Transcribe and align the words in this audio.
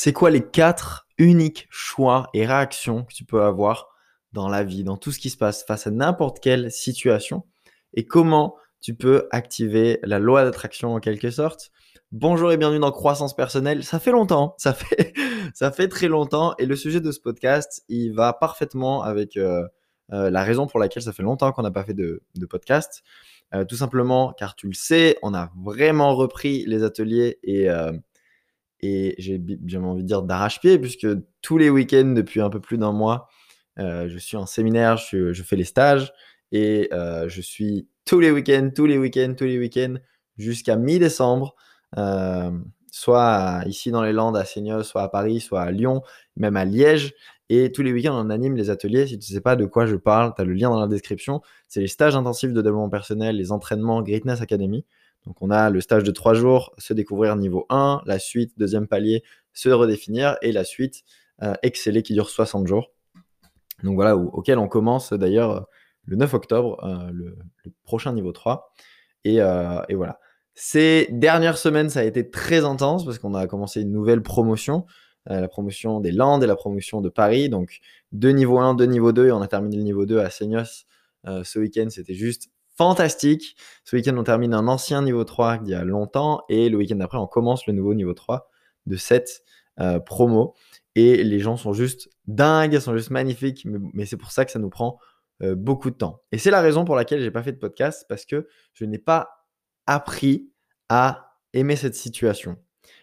C'est 0.00 0.12
quoi 0.12 0.30
les 0.30 0.42
quatre 0.48 1.08
uniques 1.18 1.66
choix 1.70 2.28
et 2.32 2.46
réactions 2.46 3.02
que 3.02 3.12
tu 3.12 3.24
peux 3.24 3.42
avoir 3.42 3.88
dans 4.32 4.48
la 4.48 4.62
vie, 4.62 4.84
dans 4.84 4.96
tout 4.96 5.10
ce 5.10 5.18
qui 5.18 5.28
se 5.28 5.36
passe 5.36 5.64
face 5.64 5.88
à 5.88 5.90
n'importe 5.90 6.38
quelle 6.38 6.70
situation? 6.70 7.44
Et 7.94 8.06
comment 8.06 8.54
tu 8.80 8.94
peux 8.94 9.26
activer 9.32 9.98
la 10.04 10.20
loi 10.20 10.44
d'attraction 10.44 10.94
en 10.94 11.00
quelque 11.00 11.32
sorte? 11.32 11.72
Bonjour 12.12 12.52
et 12.52 12.56
bienvenue 12.56 12.78
dans 12.78 12.92
Croissance 12.92 13.34
personnelle. 13.34 13.82
Ça 13.82 13.98
fait 13.98 14.12
longtemps, 14.12 14.54
ça 14.56 14.72
fait, 14.72 15.14
ça 15.52 15.72
fait 15.72 15.88
très 15.88 16.06
longtemps 16.06 16.54
et 16.58 16.66
le 16.66 16.76
sujet 16.76 17.00
de 17.00 17.10
ce 17.10 17.18
podcast, 17.18 17.82
il 17.88 18.12
va 18.12 18.32
parfaitement 18.32 19.02
avec 19.02 19.36
euh, 19.36 19.66
euh, 20.12 20.30
la 20.30 20.44
raison 20.44 20.68
pour 20.68 20.78
laquelle 20.78 21.02
ça 21.02 21.12
fait 21.12 21.24
longtemps 21.24 21.50
qu'on 21.50 21.62
n'a 21.62 21.72
pas 21.72 21.82
fait 21.82 21.94
de, 21.94 22.22
podcast. 22.48 23.02
Euh, 23.52 23.64
tout 23.64 23.74
simplement 23.74 24.32
car 24.38 24.54
tu 24.54 24.68
le 24.68 24.74
sais, 24.74 25.16
on 25.24 25.34
a 25.34 25.50
vraiment 25.56 26.14
repris 26.14 26.64
les 26.68 26.84
ateliers 26.84 27.40
et 27.42 27.68
et 28.80 29.14
j'ai 29.18 29.38
bien 29.38 29.82
envie 29.82 30.02
de 30.02 30.08
dire 30.08 30.22
d'arrache-pied, 30.22 30.78
puisque 30.78 31.06
tous 31.42 31.58
les 31.58 31.70
week-ends, 31.70 32.12
depuis 32.14 32.40
un 32.40 32.50
peu 32.50 32.60
plus 32.60 32.78
d'un 32.78 32.92
mois, 32.92 33.28
euh, 33.78 34.08
je 34.08 34.18
suis 34.18 34.36
en 34.36 34.46
séminaire, 34.46 34.96
je, 34.96 35.32
fais 35.42 35.56
les 35.56 35.64
stages, 35.64 36.12
et 36.52 36.88
euh, 36.92 37.28
je 37.28 37.40
suis 37.40 37.88
tous 38.04 38.20
les 38.20 38.30
week-ends, 38.30 38.70
tous 38.74 38.86
les 38.86 38.98
week-ends, 38.98 39.34
tous 39.36 39.44
les 39.44 39.58
week-ends, 39.58 39.96
jusqu'à 40.36 40.76
mi-décembre, 40.76 41.54
euh, 41.96 42.50
soit 42.90 43.62
ici 43.66 43.90
dans 43.90 44.02
les 44.02 44.12
Landes, 44.12 44.36
à 44.36 44.44
Seignos, 44.44 44.84
soit 44.84 45.02
à 45.02 45.08
Paris, 45.08 45.40
soit 45.40 45.62
à 45.62 45.70
Lyon, 45.70 46.02
même 46.36 46.56
à 46.56 46.64
Liège. 46.64 47.14
Et 47.50 47.72
tous 47.72 47.82
les 47.82 47.92
week-ends, 47.92 48.14
on 48.14 48.30
anime 48.30 48.56
les 48.56 48.70
ateliers. 48.70 49.06
Si 49.06 49.18
tu 49.18 49.32
ne 49.32 49.36
sais 49.36 49.40
pas 49.40 49.56
de 49.56 49.64
quoi 49.64 49.86
je 49.86 49.96
parle, 49.96 50.34
tu 50.34 50.42
as 50.42 50.44
le 50.44 50.52
lien 50.52 50.68
dans 50.68 50.80
la 50.80 50.86
description. 50.86 51.40
C'est 51.66 51.80
les 51.80 51.88
stages 51.88 52.14
intensifs 52.14 52.52
de 52.52 52.60
développement 52.60 52.90
personnel, 52.90 53.36
les 53.36 53.52
entraînements 53.52 54.02
Greatness 54.02 54.42
Academy. 54.42 54.84
Donc 55.26 55.42
on 55.42 55.50
a 55.50 55.70
le 55.70 55.80
stage 55.80 56.04
de 56.04 56.10
trois 56.10 56.34
jours, 56.34 56.72
se 56.78 56.94
découvrir 56.94 57.36
niveau 57.36 57.66
1, 57.68 58.02
la 58.06 58.18
suite, 58.18 58.52
deuxième 58.56 58.86
palier, 58.86 59.22
se 59.52 59.68
redéfinir, 59.68 60.36
et 60.40 60.52
la 60.52 60.64
suite, 60.64 61.02
euh, 61.42 61.54
exceller 61.62 62.02
qui 62.02 62.14
dure 62.14 62.30
60 62.30 62.66
jours. 62.66 62.90
Donc 63.84 63.94
voilà, 63.94 64.16
auquel 64.16 64.58
on 64.58 64.68
commence 64.68 65.12
d'ailleurs 65.12 65.68
le 66.04 66.16
9 66.16 66.34
octobre, 66.34 66.82
euh, 66.84 67.10
le, 67.12 67.36
prochain 67.84 68.12
niveau 68.12 68.32
3. 68.32 68.72
Et, 69.24 69.40
euh, 69.40 69.80
et, 69.88 69.94
voilà. 69.94 70.18
Ces 70.54 71.08
dernières 71.12 71.58
semaines, 71.58 71.90
ça 71.90 72.00
a 72.00 72.04
été 72.04 72.30
très 72.30 72.64
intense 72.64 73.04
parce 73.04 73.18
qu'on 73.18 73.34
a 73.34 73.46
commencé 73.46 73.82
une 73.82 73.92
nouvelle 73.92 74.22
promotion, 74.22 74.86
la 75.26 75.46
promotion 75.46 76.00
des 76.00 76.10
Landes 76.10 76.42
et 76.42 76.46
la 76.46 76.56
promotion 76.56 77.00
de 77.00 77.08
Paris. 77.10 77.48
Donc 77.48 77.78
deux 78.10 78.30
niveaux 78.30 78.58
1, 78.58 78.74
deux 78.74 78.86
niveaux 78.86 79.12
2, 79.12 79.28
et 79.28 79.32
on 79.32 79.42
a 79.42 79.46
terminé 79.46 79.76
le 79.76 79.82
niveau 79.82 80.06
2 80.06 80.18
à 80.18 80.30
Seignos 80.30 80.86
ce 81.24 81.58
week-end. 81.58 81.86
C'était 81.90 82.14
juste 82.14 82.50
fantastique. 82.78 83.56
Ce 83.84 83.96
week-end, 83.96 84.16
on 84.16 84.22
termine 84.22 84.54
un 84.54 84.68
ancien 84.68 85.02
niveau 85.02 85.24
3 85.24 85.58
d'il 85.58 85.72
y 85.72 85.74
a 85.74 85.84
longtemps 85.84 86.44
et 86.48 86.68
le 86.68 86.78
week-end 86.78 86.96
d'après, 86.96 87.18
on 87.18 87.26
commence 87.26 87.66
le 87.66 87.72
nouveau 87.72 87.92
niveau 87.94 88.14
3 88.14 88.48
de 88.86 88.96
cette 88.96 89.42
euh, 89.80 89.98
promo. 89.98 90.54
Et 90.94 91.22
les 91.24 91.40
gens 91.40 91.56
sont 91.56 91.72
juste 91.72 92.08
dingues, 92.26 92.78
sont 92.78 92.96
juste 92.96 93.10
magnifiques, 93.10 93.66
mais, 93.66 94.06
c'est 94.06 94.16
pour 94.16 94.30
ça 94.30 94.44
que 94.44 94.50
ça 94.50 94.58
nous 94.58 94.70
prend 94.70 94.98
euh, 95.42 95.54
beaucoup 95.54 95.90
de 95.90 95.96
temps. 95.96 96.22
Et 96.32 96.38
c'est 96.38 96.50
la 96.50 96.60
raison 96.60 96.84
pour 96.84 96.96
laquelle 96.96 97.20
j'ai 97.20 97.30
pas 97.30 97.42
fait 97.42 97.52
de 97.52 97.58
podcast 97.58 98.06
parce 98.08 98.24
que 98.24 98.48
je 98.74 98.84
n'ai 98.84 98.98
pas 98.98 99.46
appris 99.86 100.50
à 100.88 101.36
aimer 101.52 101.76
cette 101.76 101.94
situation. 101.94 102.56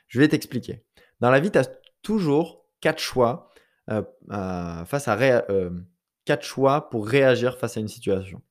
Je 0.08 0.20
vais 0.20 0.28
t'expliquer. 0.28 0.84
Dans 1.20 1.30
la 1.30 1.40
vie, 1.40 1.52
tu 1.52 1.58
as 1.58 1.70
toujours 2.02 2.66
quatre 2.80 3.00
choix 3.00 3.50
euh, 3.92 4.04
face 4.86 5.08
à 5.08 5.46
quatre 6.26 6.44
choix 6.44 6.90
pour 6.90 7.08
réagir 7.08 7.58
face 7.58 7.78
à 7.78 7.80
une 7.80 7.88
situation. 7.88 8.42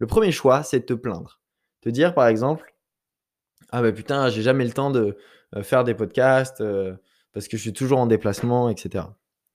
Le 0.00 0.06
premier 0.06 0.32
choix, 0.32 0.62
c'est 0.62 0.80
de 0.80 0.84
te 0.84 0.94
plaindre. 0.94 1.40
Te 1.82 1.90
dire, 1.90 2.14
par 2.14 2.26
exemple, 2.26 2.74
ah 3.70 3.82
ben 3.82 3.94
putain, 3.94 4.30
j'ai 4.30 4.42
jamais 4.42 4.64
le 4.64 4.72
temps 4.72 4.90
de 4.90 5.16
euh, 5.54 5.62
faire 5.62 5.84
des 5.84 5.94
podcasts 5.94 6.60
euh, 6.60 6.96
parce 7.32 7.48
que 7.48 7.56
je 7.56 7.62
suis 7.62 7.72
toujours 7.72 7.98
en 7.98 8.06
déplacement, 8.06 8.70
etc. 8.70 9.04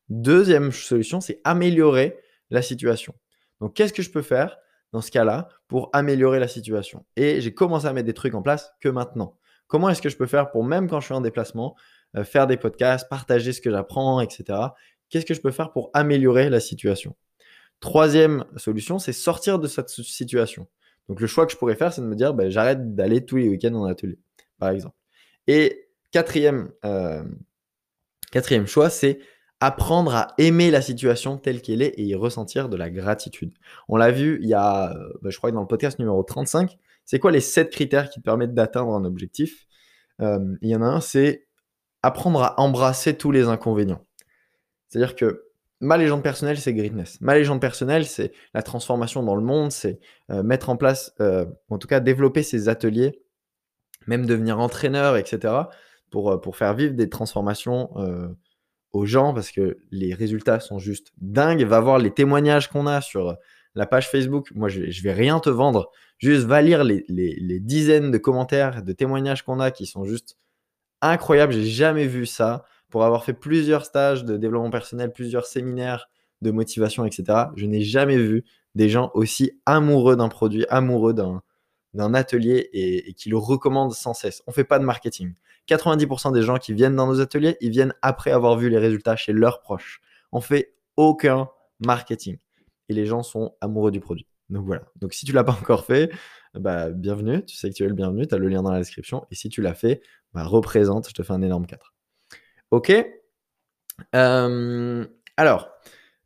Deuxième 0.10 0.72
solution, 0.72 1.20
c'est 1.20 1.42
améliorer 1.44 2.18
la 2.52 2.62
situation. 2.62 3.16
Donc, 3.60 3.74
qu'est-ce 3.74 3.92
que 3.92 4.04
je 4.04 4.12
peux 4.12 4.22
faire 4.22 4.58
dans 4.94 5.02
ce 5.02 5.10
cas-là 5.10 5.50
pour 5.68 5.90
améliorer 5.94 6.40
la 6.40 6.48
situation? 6.48 7.06
Et 7.16 7.42
j'ai 7.42 7.54
commencé 7.54 7.88
à 7.88 7.94
mettre 7.94 8.06
des 8.06 8.14
trucs 8.14 8.36
en 8.36 8.44
place 8.44 8.72
que 8.82 8.90
maintenant. 8.90 9.38
Comment 9.68 9.90
est-ce 9.90 10.02
que 10.02 10.10
je 10.10 10.18
peux 10.18 10.28
faire 10.28 10.52
pour, 10.52 10.64
même 10.64 10.88
quand 10.88 11.00
je 11.00 11.06
suis 11.06 11.16
en 11.16 11.22
déplacement, 11.22 11.76
euh, 12.16 12.24
faire 12.24 12.46
des 12.46 12.58
podcasts, 12.58 13.10
partager 13.10 13.52
ce 13.52 13.62
que 13.62 13.72
j'apprends, 13.72 14.22
etc. 14.22 14.60
Qu'est-ce 15.10 15.26
que 15.26 15.34
je 15.34 15.42
peux 15.42 15.52
faire 15.52 15.72
pour 15.72 15.90
améliorer 15.94 16.52
la 16.52 16.60
situation? 16.60 17.16
Troisième 17.80 18.46
solution, 18.58 19.00
c'est 19.00 19.14
sortir 19.14 19.60
de 19.60 19.68
cette 19.68 19.90
situation. 19.90 20.68
Donc 21.10 21.22
le 21.22 21.28
choix 21.28 21.46
que 21.46 21.52
je 21.52 21.58
pourrais 21.58 21.76
faire, 21.76 21.94
c'est 21.94 22.02
de 22.02 22.08
me 22.08 22.16
dire, 22.16 22.34
ben, 22.34 22.50
j'arrête 22.50 22.96
d'aller 22.96 23.26
tous 23.26 23.38
les 23.38 23.48
week-ends 23.48 23.76
en 23.76 23.86
atelier, 23.86 24.18
par 24.58 24.70
exemple. 24.70 24.96
Et 25.48 25.88
quatrième, 26.12 26.72
euh, 26.84 27.24
quatrième 28.32 28.66
choix, 28.66 28.90
c'est 28.90 29.20
apprendre 29.60 30.16
à 30.16 30.34
aimer 30.38 30.72
la 30.72 30.82
situation 30.82 31.38
telle 31.38 31.62
qu'elle 31.62 31.82
est 31.82 31.94
et 31.98 32.04
y 32.04 32.16
ressentir 32.16 32.70
de 32.70 32.76
la 32.76 32.90
gratitude. 32.90 33.54
On 33.88 33.98
l'a 33.98 34.12
vu, 34.12 34.40
il 34.42 34.50
y 34.50 34.54
a, 34.54 34.96
euh, 34.96 35.14
ben, 35.22 35.30
je 35.30 35.38
crois 35.38 35.50
que 35.52 35.56
dans 35.56 35.62
le 35.62 35.68
podcast 35.68 36.00
numéro 36.00 36.22
35, 36.24 36.78
c'est 37.06 37.20
quoi 37.20 37.32
les 37.32 37.40
sept 37.40 37.70
critères 37.72 38.10
qui 38.10 38.20
te 38.20 38.26
permettent 38.26 38.54
d'atteindre 38.54 38.94
un 38.94 39.06
objectif? 39.06 39.68
Euh, 40.22 40.40
Il 40.62 40.70
y 40.70 40.76
en 40.76 40.82
a 40.82 40.86
un, 40.86 41.02
c'est 41.02 41.48
apprendre 42.02 42.42
à 42.42 42.60
embrasser 42.60 43.16
tous 43.18 43.32
les 43.32 43.46
inconvénients. 43.48 44.06
C'est-à-dire 44.88 45.16
que 45.16 45.45
ma 45.80 45.98
légende 45.98 46.24
personnelle, 46.24 46.58
c'est 46.58 46.74
greatness. 46.74 47.20
Ma 47.22 47.36
légende 47.36 47.62
personnelle, 47.62 48.06
c'est 48.06 48.32
la 48.54 48.62
transformation 48.62 49.24
dans 49.24 49.36
le 49.36 49.44
monde, 49.44 49.72
c'est 49.72 50.00
euh, 50.32 50.44
mettre 50.44 50.70
en 50.70 50.78
place, 50.78 51.14
euh, 51.20 51.46
en 51.70 51.78
tout 51.78 51.88
cas 51.88 52.00
développer 52.00 52.44
ces 52.44 52.70
ateliers, 52.70 53.22
même 54.08 54.26
devenir 54.26 54.60
entraîneur, 54.60 55.18
etc., 55.18 55.54
pour, 56.12 56.32
euh, 56.32 56.38
pour 56.38 56.56
faire 56.56 56.74
vivre 56.74 56.94
des 56.94 57.10
transformations 57.10 57.90
aux 58.94 59.06
gens, 59.06 59.34
parce 59.34 59.52
que 59.52 59.78
les 59.92 60.14
résultats 60.14 60.62
sont 60.62 60.80
juste 60.80 61.12
dingues. 61.18 61.64
Va 61.64 61.82
voir 61.82 62.00
les 62.00 62.12
témoignages 62.12 62.70
qu'on 62.70 62.88
a 62.88 63.02
sur 63.02 63.36
la 63.74 63.86
page 63.86 64.10
Facebook. 64.10 64.52
Moi, 64.56 64.70
je, 64.70 64.90
je 64.90 65.04
vais 65.04 65.12
rien 65.12 65.40
te 65.42 65.50
vendre. 65.50 65.92
Juste 66.18 66.46
va 66.46 66.62
lire 66.62 66.86
les, 66.86 67.04
dizaines 67.60 68.12
de 68.12 68.18
commentaires, 68.18 68.84
de 68.84 68.94
témoignages 68.94 69.44
qu'on 69.44 69.60
a 69.60 69.72
qui 69.72 69.86
sont 69.86 70.06
juste 70.06 70.38
incroyables. 71.02 71.52
J'ai 71.52 71.66
jamais 71.66 72.08
vu 72.08 72.26
ça 72.26 72.64
pour 72.96 73.04
avoir 73.04 73.26
fait 73.26 73.34
plusieurs 73.34 73.84
stages 73.84 74.24
de 74.24 74.38
développement 74.38 74.70
personnel, 74.70 75.12
plusieurs 75.12 75.46
séminaires 75.46 76.08
de 76.42 76.50
motivation, 76.50 77.04
etc., 77.04 77.50
je 77.58 77.66
n'ai 77.66 77.82
jamais 77.82 78.16
vu 78.16 78.46
des 78.74 78.88
gens 78.88 79.12
aussi 79.16 79.52
amoureux 79.66 80.16
d'un 80.16 80.30
produit, 80.30 80.66
amoureux 80.70 81.14
d'un 81.14 82.14
atelier 82.14 82.70
et, 82.72 83.12
qui 83.12 83.28
le 83.28 83.36
recommandent 83.36 83.92
sans 83.92 84.14
cesse. 84.14 84.44
On 84.48 84.52
ne 84.52 84.54
fait 84.54 84.64
pas 84.64 84.80
de 84.80 84.86
marketing. 84.86 85.34
90% 85.68 86.32
des 86.32 86.42
gens 86.42 86.56
qui 86.56 86.72
viennent 86.72 86.96
dans 86.96 87.06
nos 87.06 87.20
ateliers, 87.20 87.58
ils 87.60 87.70
viennent 87.70 87.94
après 88.02 88.32
avoir 88.32 88.58
vu 88.58 88.70
les 88.70 88.78
résultats 88.78 89.18
chez 89.18 89.34
leurs 89.34 89.60
proches. 89.60 90.00
On 90.32 90.40
fait 90.40 90.74
aucun 90.96 91.50
marketing. 91.82 92.38
Et 92.88 92.94
les 92.94 93.06
gens 93.06 93.24
sont 93.24 93.56
amoureux 93.60 93.92
du 93.92 94.00
produit. 94.00 94.26
Donc 94.50 94.66
voilà. 94.66 94.84
Donc 95.02 95.12
si 95.12 95.26
tu 95.26 95.34
l'as 95.34 95.44
pas 95.44 95.58
encore 95.62 95.84
fait, 95.84 96.14
bah, 96.54 96.92
bienvenue. 96.92 97.44
Tu 97.44 97.58
sais 97.58 97.70
que 97.70 97.76
tu 97.76 97.84
es 97.84 97.90
le 97.90 97.94
bienvenu. 97.94 98.26
Tu 98.26 98.34
as 98.34 98.38
le 98.38 98.48
lien 98.48 98.64
dans 98.64 98.72
la 98.72 98.80
description. 98.80 99.26
Et 99.32 99.36
si 99.36 99.50
tu 99.50 99.62
l'as 99.62 99.74
fait, 99.74 100.02
bah, 100.34 100.46
représente. 100.46 101.10
Je 101.10 101.14
te 101.14 101.24
fais 101.24 101.34
un 101.34 101.42
énorme 101.42 101.66
4. 101.66 101.95
Ok 102.76 102.92
euh, 104.14 105.06
Alors, 105.38 105.70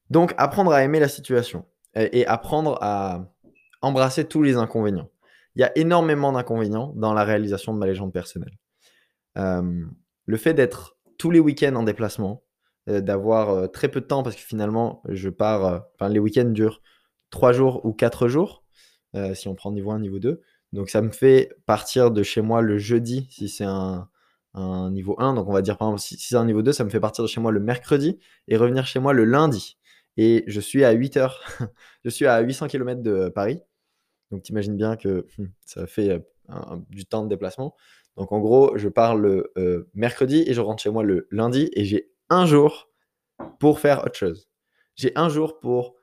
donc 0.10 0.34
apprendre 0.40 0.72
à 0.72 0.84
aimer 0.84 1.00
la 1.00 1.08
situation 1.08 1.68
et, 1.94 2.26
apprendre 2.26 2.80
à 2.82 3.32
embrasser 3.84 4.26
tous 4.26 4.42
les 4.42 4.56
inconvénients. 4.56 5.12
Il 5.56 5.62
y 5.62 5.64
a 5.64 5.72
énormément 5.78 6.32
d'inconvénients 6.32 6.92
dans 6.96 7.14
la 7.14 7.24
réalisation 7.24 7.72
de 7.72 7.78
ma 7.78 7.86
légende 7.86 8.12
personnelle. 8.12 8.58
Euh, 9.38 9.86
le 10.26 10.38
fait 10.38 10.56
d'être 10.56 10.98
tous 11.20 11.30
les 11.30 11.40
week-ends 11.40 11.76
en 11.76 11.84
déplacement, 11.84 12.42
euh, 12.90 13.00
d'avoir 13.00 13.70
très 13.70 13.88
peu 13.88 14.02
de 14.02 14.08
temps 14.08 14.24
parce 14.24 14.36
que 14.36 14.42
finalement, 14.42 15.04
je 15.08 15.30
pars, 15.30 15.86
enfin, 15.94 16.10
les 16.10 16.18
week-ends 16.18 16.50
durent 16.50 16.82
3 17.30 17.52
jours 17.52 17.86
ou 17.86 17.94
4 17.94 18.28
jours, 18.28 18.64
si 19.36 19.48
on 19.48 19.54
prend 19.54 19.72
niveau 19.72 19.92
1, 19.92 20.00
niveau 20.00 20.18
2. 20.18 20.42
Donc 20.74 20.90
ça 20.90 21.04
me 21.04 21.12
fait 21.12 21.52
partir 21.68 22.10
de 22.10 22.24
chez 22.24 22.42
moi 22.42 22.64
le 22.64 22.80
jeudi, 22.80 23.28
si 23.30 23.50
c'est 23.50 23.66
un, 23.66 24.10
un 24.60 24.92
niveau 24.92 25.16
1. 25.20 25.34
Donc 25.34 25.48
on 25.48 25.54
va 25.54 25.62
dire 25.62 25.78
par 25.78 25.90
exemple, 25.90 26.02
si, 26.02 26.18
c'est 26.18 26.36
un 26.36 26.46
niveau 26.46 26.62
2, 26.62 26.72
ça 26.74 26.84
me 26.84 26.90
fait 26.90 27.00
partir 27.00 27.24
de 27.24 27.30
chez 27.30 27.42
moi 27.42 27.52
le 27.52 27.60
mercredi 27.60 28.20
et 28.48 28.58
revenir 28.58 28.86
chez 28.86 29.00
moi 29.00 29.14
le 29.14 29.26
lundi. 29.26 29.78
Et 30.18 30.44
je 30.48 30.60
suis 30.60 30.84
à 30.84 30.92
8 30.92 31.18
heures, 31.18 31.44
je 32.04 32.10
suis 32.10 32.26
à 32.28 32.40
800 32.40 32.68
km 32.68 33.02
de 33.02 33.30
Paris. 33.30 33.62
Donc 34.32 34.44
t'imagines 34.44 34.78
bien 34.78 34.96
que 34.96 35.26
hmm, 35.38 35.46
ça 35.66 35.88
fait 35.88 36.10
euh, 36.10 36.78
du 36.90 37.06
temps 37.06 37.24
de 37.24 37.30
déplacement. 37.30 37.76
Donc 38.18 38.32
en 38.32 38.40
gros, 38.40 38.78
je 38.78 38.90
pars 38.90 39.16
le 39.16 39.52
euh, 39.58 39.90
mercredi 39.94 40.44
et 40.46 40.54
je 40.54 40.62
rentre 40.62 40.84
chez 40.84 40.90
moi 40.90 41.04
le 41.04 41.28
lundi 41.32 41.70
et 41.74 41.86
j'ai 41.86 42.12
un 42.30 42.46
jour 42.46 42.90
pour 43.60 43.80
faire 43.80 44.04
autre 44.06 44.16
chose. 44.16 44.50
J'ai 44.96 45.14
un 45.16 45.30
jour 45.30 45.60
pour 45.60 45.96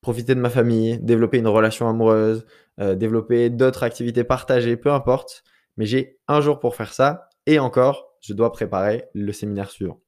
profiter 0.00 0.34
de 0.34 0.40
ma 0.40 0.50
famille, 0.50 0.98
développer 0.98 1.38
une 1.38 1.48
relation 1.48 1.88
amoureuse, 1.88 2.46
euh, 2.80 2.94
développer 2.94 3.50
d'autres 3.50 3.82
activités 3.82 4.24
partagées, 4.24 4.76
peu 4.76 4.90
importe. 4.90 5.44
Mais 5.76 5.84
j'ai 5.84 6.18
un 6.28 6.40
jour 6.40 6.58
pour 6.58 6.74
faire 6.74 6.92
ça 6.92 7.29
et 7.50 7.58
encore, 7.58 8.14
je 8.20 8.32
dois 8.32 8.52
préparer 8.52 9.06
le 9.12 9.32
séminaire 9.32 9.70
suivant. 9.70 10.00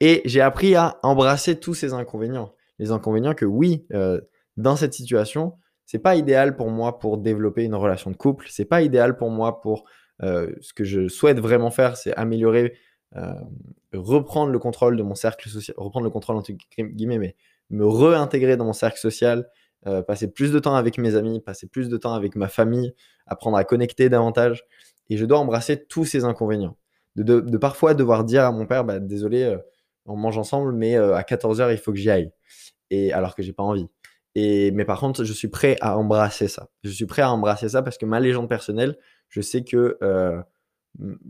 Et 0.00 0.22
j'ai 0.24 0.40
appris 0.40 0.74
à 0.74 0.98
embrasser 1.04 1.60
tous 1.60 1.74
ces 1.74 1.92
inconvénients. 1.92 2.52
Les 2.80 2.90
inconvénients 2.90 3.34
que 3.34 3.44
oui, 3.44 3.86
euh, 3.92 4.20
dans 4.56 4.74
cette 4.74 4.92
situation, 4.92 5.52
c'est 5.86 6.00
pas 6.00 6.16
idéal 6.16 6.56
pour 6.56 6.68
moi 6.68 6.98
pour 6.98 7.18
développer 7.18 7.62
une 7.62 7.76
relation 7.76 8.10
de 8.10 8.16
couple. 8.16 8.46
C'est 8.50 8.64
pas 8.64 8.82
idéal 8.82 9.16
pour 9.16 9.30
moi 9.30 9.60
pour 9.60 9.84
euh, 10.24 10.52
ce 10.60 10.74
que 10.74 10.82
je 10.82 11.06
souhaite 11.06 11.38
vraiment 11.38 11.70
faire, 11.70 11.96
c'est 11.96 12.12
améliorer 12.14 12.74
euh, 13.14 13.34
reprendre 13.94 14.50
le 14.50 14.58
contrôle 14.58 14.96
de 14.96 15.04
mon 15.04 15.14
cercle 15.14 15.48
social, 15.48 15.76
reprendre 15.78 16.04
le 16.04 16.10
contrôle 16.10 16.36
entre 16.36 16.50
guillemets, 16.76 17.18
mais 17.18 17.36
me 17.70 17.86
réintégrer 17.86 18.56
dans 18.56 18.64
mon 18.64 18.72
cercle 18.72 18.98
social, 18.98 19.48
passer 20.06 20.30
plus 20.30 20.52
de 20.52 20.58
temps 20.60 20.76
avec 20.76 20.96
mes 20.96 21.16
amis, 21.16 21.40
passer 21.40 21.66
plus 21.66 21.88
de 21.88 21.96
temps 21.96 22.14
avec 22.14 22.36
ma 22.36 22.48
famille, 22.48 22.94
apprendre 23.26 23.56
à 23.56 23.64
connecter 23.64 24.08
davantage. 24.08 24.64
Et 25.12 25.18
je 25.18 25.26
dois 25.26 25.38
embrasser 25.38 25.84
tous 25.84 26.04
ces 26.06 26.24
inconvénients. 26.24 26.76
De, 27.16 27.40
parfois 27.58 27.92
devoir 27.92 28.24
dire 28.24 28.44
à 28.44 28.52
mon 28.52 28.64
père, 28.64 28.84
bah, 28.84 28.98
désolé, 28.98 29.42
euh, 29.42 29.58
on 30.06 30.16
mange 30.16 30.38
ensemble, 30.38 30.72
mais 30.72 30.96
euh, 30.96 31.14
à 31.14 31.22
14h, 31.22 31.70
il 31.70 31.76
faut 31.76 31.92
que 31.92 31.98
j'y 31.98 32.10
aille. 32.10 32.32
Et 32.90 33.12
alors 33.12 33.34
que 33.34 33.42
j'ai 33.42 33.52
pas 33.52 33.62
envie. 33.62 33.86
Et, 34.34 34.70
mais 34.70 34.86
par 34.86 34.98
contre, 34.98 35.24
je 35.24 35.32
suis 35.34 35.48
prêt 35.48 35.76
à 35.82 35.98
embrasser 35.98 36.48
ça. 36.48 36.70
Je 36.82 36.88
suis 36.88 37.04
prêt 37.04 37.20
à 37.20 37.30
embrasser 37.30 37.68
ça 37.68 37.82
parce 37.82 37.98
que 37.98 38.06
ma 38.06 38.20
légende 38.20 38.48
personnelle, 38.48 38.96
je 39.28 39.42
sais 39.42 39.62
que 39.64 39.98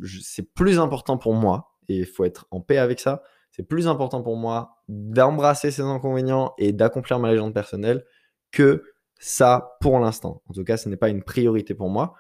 c'est 0.05 0.55
plus 0.55 0.79
important 0.79 1.19
pour 1.19 1.35
moi, 1.35 1.73
et 1.89 1.99
il 1.99 2.07
faut 2.07 2.25
être 2.25 2.47
en 2.53 2.61
paix 2.61 2.79
avec 2.79 3.01
ça, 3.01 3.23
c'est 3.51 3.65
plus 3.65 3.89
important 3.89 4.23
pour 4.23 4.37
moi 4.37 4.77
d'embrasser 4.89 5.73
ces 5.73 5.83
inconvénients 5.83 6.55
et 6.57 6.73
d'accomplir 6.73 7.19
ma 7.19 7.31
légende 7.33 7.53
personnelle 7.53 8.05
que 8.53 8.85
ça 9.19 9.77
pour 9.81 9.99
l'instant. 9.99 10.43
En 10.49 10.55
tout 10.55 10.65
cas, 10.65 10.77
ce 10.77 10.89
n'est 10.89 10.97
pas 10.97 11.09
une 11.09 11.23
priorité 11.23 11.75
pour 11.75 11.91
moi. 11.91 12.15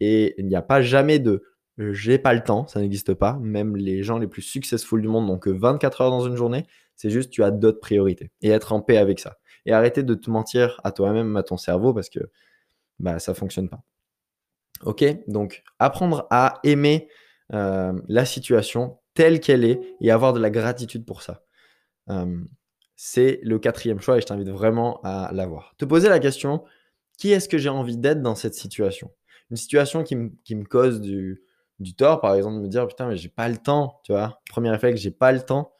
Et 0.00 0.34
il 0.38 0.46
n'y 0.46 0.56
a 0.56 0.62
pas 0.62 0.82
jamais 0.82 1.18
de 1.18 1.42
j'ai 1.78 2.18
pas 2.18 2.32
le 2.32 2.42
temps, 2.42 2.66
ça 2.66 2.80
n'existe 2.80 3.14
pas. 3.14 3.38
Même 3.40 3.76
les 3.76 4.02
gens 4.02 4.18
les 4.18 4.26
plus 4.26 4.42
successful 4.42 5.02
du 5.02 5.08
monde 5.08 5.26
n'ont 5.26 5.38
que 5.38 5.50
24 5.50 6.00
heures 6.00 6.10
dans 6.10 6.26
une 6.26 6.36
journée. 6.36 6.66
C'est 6.94 7.10
juste 7.10 7.30
tu 7.30 7.44
as 7.44 7.50
d'autres 7.50 7.80
priorités 7.80 8.30
et 8.40 8.48
être 8.48 8.72
en 8.72 8.80
paix 8.80 8.96
avec 8.96 9.20
ça. 9.20 9.36
Et 9.66 9.72
arrêter 9.72 10.02
de 10.02 10.14
te 10.14 10.30
mentir 10.30 10.80
à 10.84 10.92
toi-même, 10.92 11.36
à 11.36 11.42
ton 11.42 11.56
cerveau, 11.56 11.92
parce 11.92 12.08
que 12.08 12.20
bah, 12.98 13.18
ça 13.18 13.34
fonctionne 13.34 13.68
pas. 13.68 13.82
Ok 14.84 15.04
Donc, 15.26 15.64
apprendre 15.78 16.26
à 16.30 16.60
aimer 16.64 17.08
euh, 17.52 17.92
la 18.08 18.24
situation 18.24 18.98
telle 19.14 19.40
qu'elle 19.40 19.64
est 19.64 19.80
et 20.00 20.10
avoir 20.10 20.32
de 20.32 20.40
la 20.40 20.50
gratitude 20.50 21.04
pour 21.04 21.22
ça. 21.22 21.42
Euh, 22.10 22.40
c'est 22.94 23.40
le 23.42 23.58
quatrième 23.58 24.00
choix 24.00 24.16
et 24.16 24.20
je 24.20 24.26
t'invite 24.26 24.48
vraiment 24.48 25.00
à 25.02 25.30
l'avoir. 25.32 25.74
Te 25.76 25.84
poser 25.84 26.08
la 26.08 26.18
question, 26.18 26.64
qui 27.18 27.32
est-ce 27.32 27.48
que 27.48 27.58
j'ai 27.58 27.68
envie 27.68 27.98
d'être 27.98 28.22
dans 28.22 28.34
cette 28.34 28.54
situation? 28.54 29.10
Une 29.50 29.56
situation 29.56 30.02
qui, 30.02 30.16
me 30.16 30.64
cause 30.64 31.00
du, 31.00 31.40
tort, 31.96 32.20
par 32.20 32.34
exemple, 32.34 32.56
de 32.56 32.62
me 32.62 32.68
dire, 32.68 32.86
putain, 32.86 33.08
mais 33.08 33.16
j'ai 33.16 33.28
pas 33.28 33.48
le 33.48 33.56
temps, 33.56 34.00
tu 34.04 34.12
vois. 34.12 34.40
Premier 34.50 34.70
réflexe, 34.70 35.00
j'ai 35.00 35.10
pas 35.10 35.32
le 35.32 35.40
temps 35.40 35.72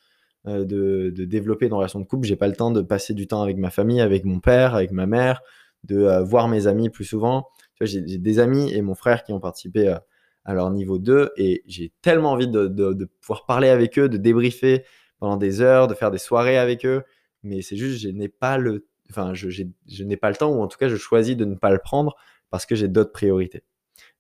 euh, 0.47 0.65
de, 0.65 1.11
développer 1.25 1.67
une 1.67 1.75
relation 1.75 1.99
de 2.01 2.05
couple, 2.05 2.27
j'ai 2.27 2.37
pas 2.37 2.49
le 2.49 2.55
temps 2.55 2.71
de 2.71 2.83
passer 2.83 3.15
du 3.15 3.27
temps 3.27 3.43
avec 3.43 3.57
ma 3.57 3.71
famille, 3.71 4.01
avec 4.01 4.25
mon 4.25 4.41
père, 4.41 4.75
avec 4.75 4.93
ma 4.93 5.07
mère, 5.07 5.43
de 5.85 5.99
euh, 5.99 6.23
voir 6.23 6.49
mes 6.49 6.67
amis 6.67 6.91
plus 6.91 7.05
souvent. 7.05 7.49
J'ai 7.81 8.01
des 8.01 8.39
amis 8.39 8.73
et 8.73 8.81
mon 8.83 8.95
frère 8.95 9.25
qui 9.25 9.33
ont 9.33 9.41
participé 9.41 9.89
à, 9.89 10.05
à 10.47 10.55
leur 10.55 10.71
niveau 10.71 10.99
2 10.99 11.33
et 11.37 11.63
j'ai 11.67 11.93
tellement 12.01 12.33
envie 12.33 12.49
de, 12.49 12.69
de, 12.69 13.05
pouvoir 13.21 13.45
parler 13.45 13.69
avec 13.69 13.99
eux, 13.99 14.09
de 14.09 14.17
débriefer 14.17 14.85
pendant 15.19 15.37
des 15.37 15.61
heures, 15.61 15.89
de 15.89 15.95
faire 15.95 16.11
des 16.11 16.19
soirées 16.19 16.57
avec 16.57 16.87
eux. 16.87 17.03
Mais 17.43 17.63
c'est 17.63 17.77
juste, 17.77 18.01
je 18.01 18.09
n'ai 18.09 18.29
pas 18.29 18.57
le, 18.57 18.87
enfin, 19.11 19.35
je, 19.35 19.51
je 19.51 20.05
n'ai 20.05 20.17
pas 20.17 20.31
le 20.31 20.37
temps, 20.37 20.51
ou 20.51 20.63
en 20.63 20.69
tout 20.69 20.79
cas, 20.79 20.89
je 20.89 20.97
choisis 20.97 21.37
de 21.37 21.45
ne 21.45 21.57
pas 21.57 21.71
le 21.71 21.79
prendre 21.79 22.15
parce 22.51 22.67
que 22.67 22.75
j'ai 22.75 22.89
d'autres 22.89 23.13
priorités. 23.13 23.63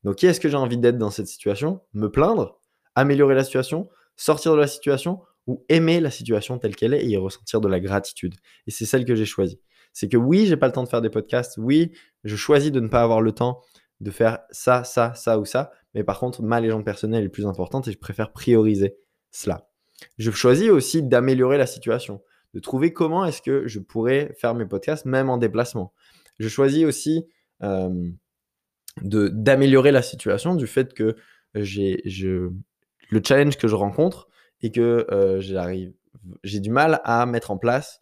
Donc, 0.04 0.16
qui 0.16 0.26
est-ce 0.26 0.40
que 0.40 0.48
j'ai 0.48 0.56
envie 0.56 0.78
d'être 0.78 0.98
dans 0.98 1.10
cette 1.10 1.26
situation? 1.26 1.80
Me 1.92 2.10
plaindre, 2.10 2.60
améliorer 2.94 3.34
la 3.34 3.44
situation, 3.44 3.88
sortir 4.16 4.52
de 4.52 4.58
la 4.58 4.66
situation? 4.66 5.20
Ou 5.46 5.64
aimer 5.68 6.00
la 6.00 6.10
situation 6.10 6.58
telle 6.58 6.74
qu'elle 6.74 6.92
est 6.92 7.04
et 7.04 7.08
y 7.08 7.16
ressentir 7.16 7.60
de 7.60 7.68
la 7.68 7.78
gratitude? 7.78 8.34
Et 8.66 8.72
c'est 8.72 8.84
celle 8.84 9.04
que 9.04 9.14
j'ai 9.14 9.24
choisie. 9.24 9.60
C'est 9.92 10.08
que 10.08 10.16
oui, 10.16 10.46
j'ai 10.46 10.56
pas 10.56 10.66
le 10.66 10.72
temps 10.72 10.82
de 10.82 10.88
faire 10.88 11.02
des 11.02 11.10
podcasts. 11.10 11.56
Oui, 11.56 11.92
je 12.24 12.34
choisis 12.34 12.72
de 12.72 12.80
ne 12.80 12.88
pas 12.88 13.00
avoir 13.00 13.20
le 13.20 13.30
temps 13.30 13.62
de 14.00 14.10
faire 14.10 14.40
ça, 14.50 14.84
ça, 14.84 15.14
ça 15.14 15.38
ou 15.38 15.44
ça. 15.44 15.70
Mais 15.94 16.04
par 16.04 16.18
contre, 16.18 16.42
ma 16.42 16.60
légende 16.60 16.84
personnelle 16.84 17.24
est 17.24 17.28
plus 17.28 17.46
importante 17.46 17.88
et 17.88 17.92
je 17.92 17.98
préfère 17.98 18.32
prioriser 18.32 18.96
cela. 19.30 19.68
Je 20.18 20.30
choisis 20.30 20.68
aussi 20.68 21.02
d'améliorer 21.02 21.58
la 21.58 21.66
situation, 21.66 22.22
de 22.52 22.60
trouver 22.60 22.92
comment 22.92 23.24
est-ce 23.24 23.40
que 23.40 23.66
je 23.66 23.78
pourrais 23.78 24.34
faire 24.38 24.54
mes 24.54 24.66
podcasts 24.66 25.06
même 25.06 25.30
en 25.30 25.38
déplacement. 25.38 25.94
Je 26.38 26.48
choisis 26.48 26.84
aussi 26.84 27.26
d'améliorer 29.02 29.92
la 29.92 30.02
situation 30.02 30.54
du 30.54 30.66
fait 30.66 30.94
que 30.94 31.16
j'ai 31.54 32.02
le 32.04 33.22
challenge 33.24 33.56
que 33.56 33.68
je 33.68 33.74
rencontre 33.74 34.28
et 34.62 34.72
que 34.72 35.06
euh, 35.10 35.40
j'ai 36.42 36.60
du 36.60 36.70
mal 36.70 37.00
à 37.04 37.26
mettre 37.26 37.50
en 37.50 37.58
place 37.58 38.00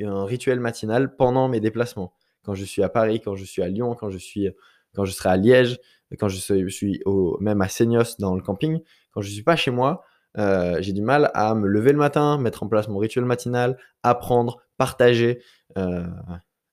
un 0.00 0.24
rituel 0.24 0.60
matinal 0.60 1.16
pendant 1.16 1.48
mes 1.48 1.60
déplacements. 1.60 2.12
Quand 2.42 2.54
je 2.54 2.64
suis 2.64 2.82
à 2.82 2.88
Paris, 2.88 3.20
quand 3.20 3.34
je 3.34 3.44
suis 3.44 3.62
à 3.62 3.68
Lyon, 3.68 3.94
quand 3.94 4.10
je 4.10 4.18
suis 4.18 4.48
quand 4.94 5.04
je 5.04 5.12
serai 5.12 5.28
à 5.28 5.36
Liège, 5.36 5.78
quand 6.18 6.28
je 6.28 6.38
suis, 6.68 7.02
même 7.40 7.60
à 7.60 7.68
Seignos 7.68 8.16
dans 8.18 8.34
le 8.34 8.42
camping, 8.42 8.80
quand 9.12 9.20
je 9.20 9.28
ne 9.28 9.32
suis 9.34 9.42
pas 9.42 9.56
chez 9.56 9.70
moi, 9.70 10.04
euh, 10.38 10.78
j'ai 10.80 10.92
du 10.92 11.02
mal 11.02 11.30
à 11.34 11.54
me 11.54 11.66
lever 11.66 11.92
le 11.92 11.98
matin, 11.98 12.38
mettre 12.38 12.62
en 12.62 12.68
place 12.68 12.88
mon 12.88 12.98
rituel 12.98 13.24
matinal, 13.24 13.78
apprendre, 14.02 14.62
partager, 14.76 15.42
euh, 15.78 16.06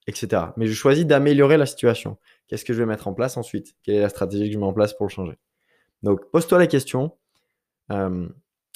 etc. 0.06 0.42
Mais 0.56 0.66
je 0.66 0.74
choisis 0.74 1.06
d'améliorer 1.06 1.56
la 1.56 1.66
situation. 1.66 2.18
Qu'est-ce 2.46 2.64
que 2.64 2.72
je 2.72 2.78
vais 2.78 2.86
mettre 2.86 3.08
en 3.08 3.14
place 3.14 3.36
ensuite? 3.36 3.74
Quelle 3.82 3.96
est 3.96 4.00
la 4.00 4.08
stratégie 4.08 4.48
que 4.48 4.54
je 4.54 4.58
mets 4.58 4.66
en 4.66 4.72
place 4.72 4.94
pour 4.94 5.06
le 5.06 5.10
changer? 5.10 5.38
Donc, 6.02 6.30
pose-toi 6.30 6.58
la 6.58 6.66
question. 6.66 7.16
Euh, 7.90 8.28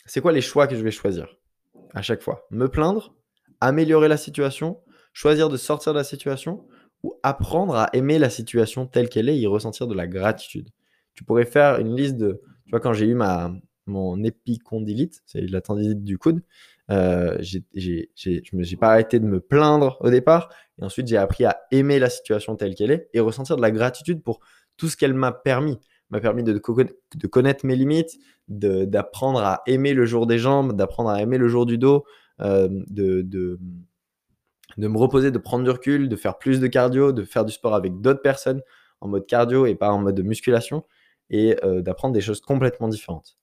c'est 0.06 0.20
quoi 0.20 0.32
les 0.32 0.40
choix 0.40 0.66
que 0.66 0.76
je 0.76 0.82
vais 0.82 0.90
choisir 0.90 1.36
à 1.94 2.02
chaque 2.02 2.22
fois? 2.22 2.46
Me 2.50 2.68
plaindre, 2.68 3.14
améliorer 3.60 4.08
la 4.08 4.16
situation, 4.16 4.80
choisir 5.12 5.48
de 5.48 5.56
sortir 5.56 5.92
de 5.92 5.98
la 5.98 6.04
situation 6.04 6.66
ou 7.02 7.18
apprendre 7.22 7.74
à 7.76 7.90
aimer 7.92 8.18
la 8.18 8.30
situation 8.30 8.86
telle 8.86 9.08
qu'elle 9.08 9.28
est 9.28 9.36
et 9.36 9.40
y 9.40 9.46
ressentir 9.46 9.86
de 9.86 9.94
la 9.94 10.06
gratitude? 10.06 10.70
Tu 11.14 11.24
pourrais 11.24 11.44
faire 11.44 11.78
une 11.78 11.96
liste 11.96 12.16
de, 12.16 12.40
tu 12.64 12.70
vois, 12.70 12.80
quand 12.80 12.92
j'ai 12.92 13.06
eu 13.06 13.14
ma, 13.14 13.52
mon 13.86 14.22
épicondylite, 14.22 15.22
c'est 15.26 15.42
la 15.42 15.60
tendinite 15.60 16.04
du 16.04 16.16
coude, 16.16 16.42
euh, 16.90 17.36
j'ai, 17.40 18.10
je 18.16 18.56
n'ai 18.56 18.76
pas 18.76 18.88
arrêté 18.88 19.20
de 19.20 19.26
me 19.26 19.40
plaindre 19.40 19.98
au 20.00 20.10
départ, 20.10 20.48
et 20.80 20.84
ensuite 20.84 21.06
j'ai 21.06 21.16
appris 21.16 21.44
à 21.44 21.60
aimer 21.70 21.98
la 21.98 22.10
situation 22.10 22.56
telle 22.56 22.74
qu'elle 22.74 22.90
est 22.90 23.08
et 23.12 23.20
ressentir 23.20 23.56
de 23.56 23.62
la 23.62 23.70
gratitude 23.70 24.22
pour 24.22 24.40
tout 24.76 24.88
ce 24.88 24.96
qu'elle 24.96 25.14
m'a 25.14 25.32
permis. 25.32 25.78
M'a 26.10 26.20
permis 26.20 26.42
de, 26.42 26.56
connaître 26.58 27.66
mes 27.66 27.76
limites, 27.76 28.18
d'apprendre 28.48 29.40
à 29.40 29.62
aimer 29.66 29.92
le 29.92 30.06
jour 30.06 30.26
des 30.26 30.38
jambes, 30.38 30.74
d'apprendre 30.74 31.10
à 31.10 31.20
aimer 31.20 31.36
le 31.36 31.48
jour 31.48 31.66
du 31.66 31.76
dos, 31.76 32.06
euh, 32.40 32.68
de, 32.88 33.58
me 34.78 34.96
reposer, 34.96 35.30
de 35.30 35.38
prendre 35.38 35.64
du 35.64 35.70
recul, 35.70 36.08
de 36.08 36.16
faire 36.16 36.38
plus 36.38 36.60
de 36.60 36.66
cardio, 36.66 37.12
de 37.12 37.24
faire 37.24 37.44
du 37.44 37.52
sport 37.52 37.74
avec 37.74 38.00
d'autres 38.00 38.22
personnes 38.22 38.62
en 39.02 39.08
mode 39.08 39.26
cardio 39.26 39.66
et 39.66 39.74
pas 39.74 39.90
en 39.90 39.98
mode 39.98 40.14
de 40.14 40.22
musculation 40.22 40.84
et 41.28 41.56
euh, 41.62 41.82
d'apprendre 41.82 42.14
des 42.14 42.22
choses 42.22 42.40
complètement 42.40 42.88
différentes. 42.88 43.36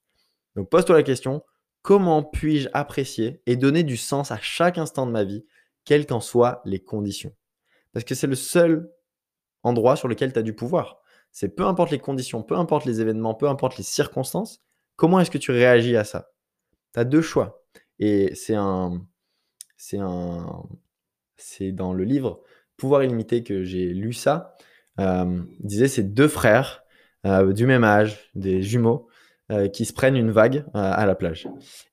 Donc 0.56 0.70
pose-toi 0.70 0.96
la 0.96 1.04
question, 1.04 1.44
comment 1.86 2.24
puis-je 2.24 2.68
apprécier 2.74 3.44
et 3.46 3.56
donner 3.58 3.84
du 3.84 3.96
sens 3.96 4.32
à 4.32 4.40
chaque 4.42 4.80
instant 4.80 5.06
de 5.06 5.12
ma 5.12 5.24
vie, 5.24 5.46
quelles 5.84 6.08
qu'en 6.08 6.20
soient 6.20 6.64
les 6.66 6.80
conditions? 6.80 7.32
Parce 7.94 8.04
que 8.04 8.16
c'est 8.16 8.26
le 8.26 8.34
seul 8.34 8.92
endroit 9.62 9.96
sur 9.96 10.08
lequel 10.08 10.34
tu 10.34 10.40
as 10.40 10.42
du 10.42 10.56
pouvoir. 10.56 10.98
C'est 11.32 11.56
peu 11.56 11.64
importe 11.64 11.92
les 11.92 12.00
conditions, 12.00 12.42
peu 12.42 12.56
importe 12.56 12.86
les 12.86 13.02
événements, 13.02 13.36
peu 13.36 13.48
importe 13.48 13.78
les 13.78 13.84
circonstances, 13.84 14.64
comment 14.96 15.20
est-ce 15.20 15.30
que 15.30 15.38
tu 15.38 15.52
réagis 15.52 15.96
à 15.96 16.04
ça? 16.04 16.32
Tu 16.96 17.00
as 17.00 17.04
deux 17.04 17.22
choix. 17.22 17.64
Et 18.00 18.34
c'est 18.34 18.56
un, 18.56 19.06
c'est 21.38 21.72
dans 21.72 21.94
le 21.94 22.04
livre 22.04 22.42
Pouvoir 22.78 23.04
illimité 23.04 23.44
que 23.44 23.64
j'ai 23.64 23.94
lu 23.94 24.12
ça. 24.12 24.56
Euh, 25.00 25.44
il 25.60 25.68
disait 25.68 25.88
c'est 25.88 26.16
deux 26.16 26.28
frères 26.28 26.84
euh, 27.28 27.54
du 27.54 27.68
même 27.68 27.84
âge, 27.84 28.32
des 28.34 28.64
jumeaux, 28.64 29.08
euh, 29.52 29.68
qui 29.68 29.86
se 29.86 29.94
prennent 29.94 30.16
une 30.16 30.32
vague 30.32 30.66
à 30.74 31.06
la 31.06 31.16
plage. 31.16 31.48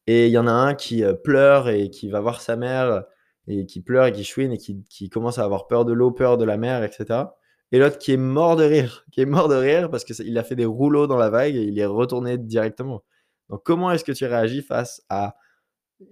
Et 0.07 0.27
il 0.27 0.33
y 0.33 0.39
en 0.39 0.47
a 0.47 0.53
un 0.53 0.75
qui 0.75 1.03
pleure 1.23 1.69
et 1.69 1.91
qui 1.91 2.09
va 2.09 2.21
voir 2.21 2.41
sa 2.41 2.57
mère 2.57 3.05
et 3.49 3.67
qui 3.67 3.81
pleure 3.81 4.07
et 4.07 4.13
qui 4.13 4.25
chouine 4.25 4.53
et 4.53 4.59
qui, 4.59 5.11
commence 5.11 5.39
à 5.39 5.45
avoir 5.45 5.67
peur 5.67 5.85
de 5.85 5.93
l'eau, 5.93 6.11
peur 6.11 6.39
de 6.39 6.45
la 6.45 6.57
mer, 6.57 6.85
etc. 6.85 7.25
Et 7.73 7.79
l'autre 7.79 7.99
qui 7.99 8.13
est 8.13 8.19
mort 8.19 8.57
de 8.57 8.65
rire, 8.65 9.05
qui 9.11 9.21
est 9.21 9.27
mort 9.27 9.49
de 9.49 9.55
rire 9.55 9.91
parce 9.91 10.05
qu'il 10.05 10.39
a 10.39 10.45
fait 10.45 10.57
des 10.57 10.65
rouleaux 10.65 11.07
dans 11.07 11.17
la 11.17 11.31
vague 11.31 11.57
et 11.57 11.63
il 11.63 11.79
est 11.79 11.87
retourné 11.87 12.39
directement. 12.39 13.03
Donc 13.49 13.63
comment 13.65 13.91
est-ce 13.91 14.05
que 14.05 14.13
tu 14.13 14.25
réagis 14.25 14.63
face 14.63 15.03
à 15.09 15.37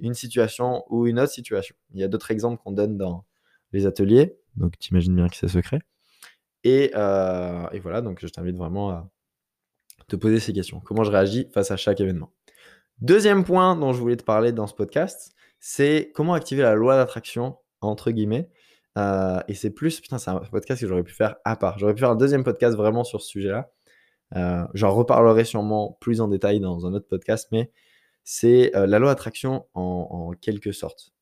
une 0.00 0.14
situation 0.14 0.84
ou 0.88 1.06
une 1.06 1.20
autre 1.20 1.32
situation? 1.32 1.76
Il 1.92 2.00
y 2.00 2.04
a 2.04 2.08
d'autres 2.08 2.30
exemples 2.30 2.62
qu'on 2.62 2.72
donne 2.72 2.96
dans 2.96 3.24
les 3.72 3.86
ateliers, 3.86 4.36
donc 4.56 4.78
tu 4.78 4.90
imagines 4.90 5.14
bien 5.14 5.28
que 5.28 5.36
c'est 5.36 5.48
secret. 5.48 5.80
Et, 6.64 6.90
euh, 6.94 7.66
et, 7.72 7.78
voilà, 7.78 8.02
donc 8.02 8.18
je 8.20 8.26
t'invite 8.26 8.56
vraiment 8.56 8.90
à 8.90 9.08
te 10.06 10.16
poser 10.16 10.40
ces 10.40 10.52
questions. 10.52 10.80
Comment 10.80 11.04
je 11.04 11.10
réagis 11.10 11.48
face 11.52 11.70
à 11.70 11.76
chaque 11.76 12.00
événement 12.00 12.32
Deuxième 13.00 13.44
point 13.44 13.76
dont 13.76 13.92
je 13.92 13.98
voulais 13.98 14.16
te 14.16 14.24
parler 14.24 14.52
dans 14.52 14.66
ce 14.66 14.74
podcast, 14.74 15.32
c'est 15.58 16.10
comment 16.14 16.34
activer 16.34 16.62
la 16.62 16.74
loi 16.74 16.96
d'attraction, 16.96 17.56
entre 17.80 18.10
guillemets. 18.10 18.50
Euh, 18.98 19.40
et 19.48 19.54
c'est 19.54 19.70
plus, 19.70 20.00
putain, 20.00 20.18
c'est 20.18 20.30
un 20.30 20.38
podcast 20.38 20.80
que 20.80 20.86
j'aurais 20.86 21.02
pu 21.02 21.14
faire 21.14 21.36
à 21.44 21.56
part. 21.56 21.78
J'aurais 21.78 21.94
pu 21.94 22.00
faire 22.00 22.10
un 22.10 22.16
deuxième 22.16 22.44
podcast 22.44 22.76
vraiment 22.76 23.04
sur 23.04 23.22
ce 23.22 23.28
sujet-là. 23.28 23.70
Euh, 24.36 24.64
J'en 24.74 24.94
reparlerai 24.94 25.44
sûrement 25.44 25.96
plus 26.00 26.20
en 26.20 26.28
détail 26.28 26.60
dans 26.60 26.86
un 26.86 26.94
autre 26.94 27.08
podcast, 27.08 27.48
mais 27.52 27.70
c'est 28.24 28.74
euh, 28.76 28.86
la 28.86 28.98
loi 28.98 29.10
d'attraction 29.10 29.66
en, 29.74 30.32
quelque 30.40 30.72
sorte. 30.72 31.12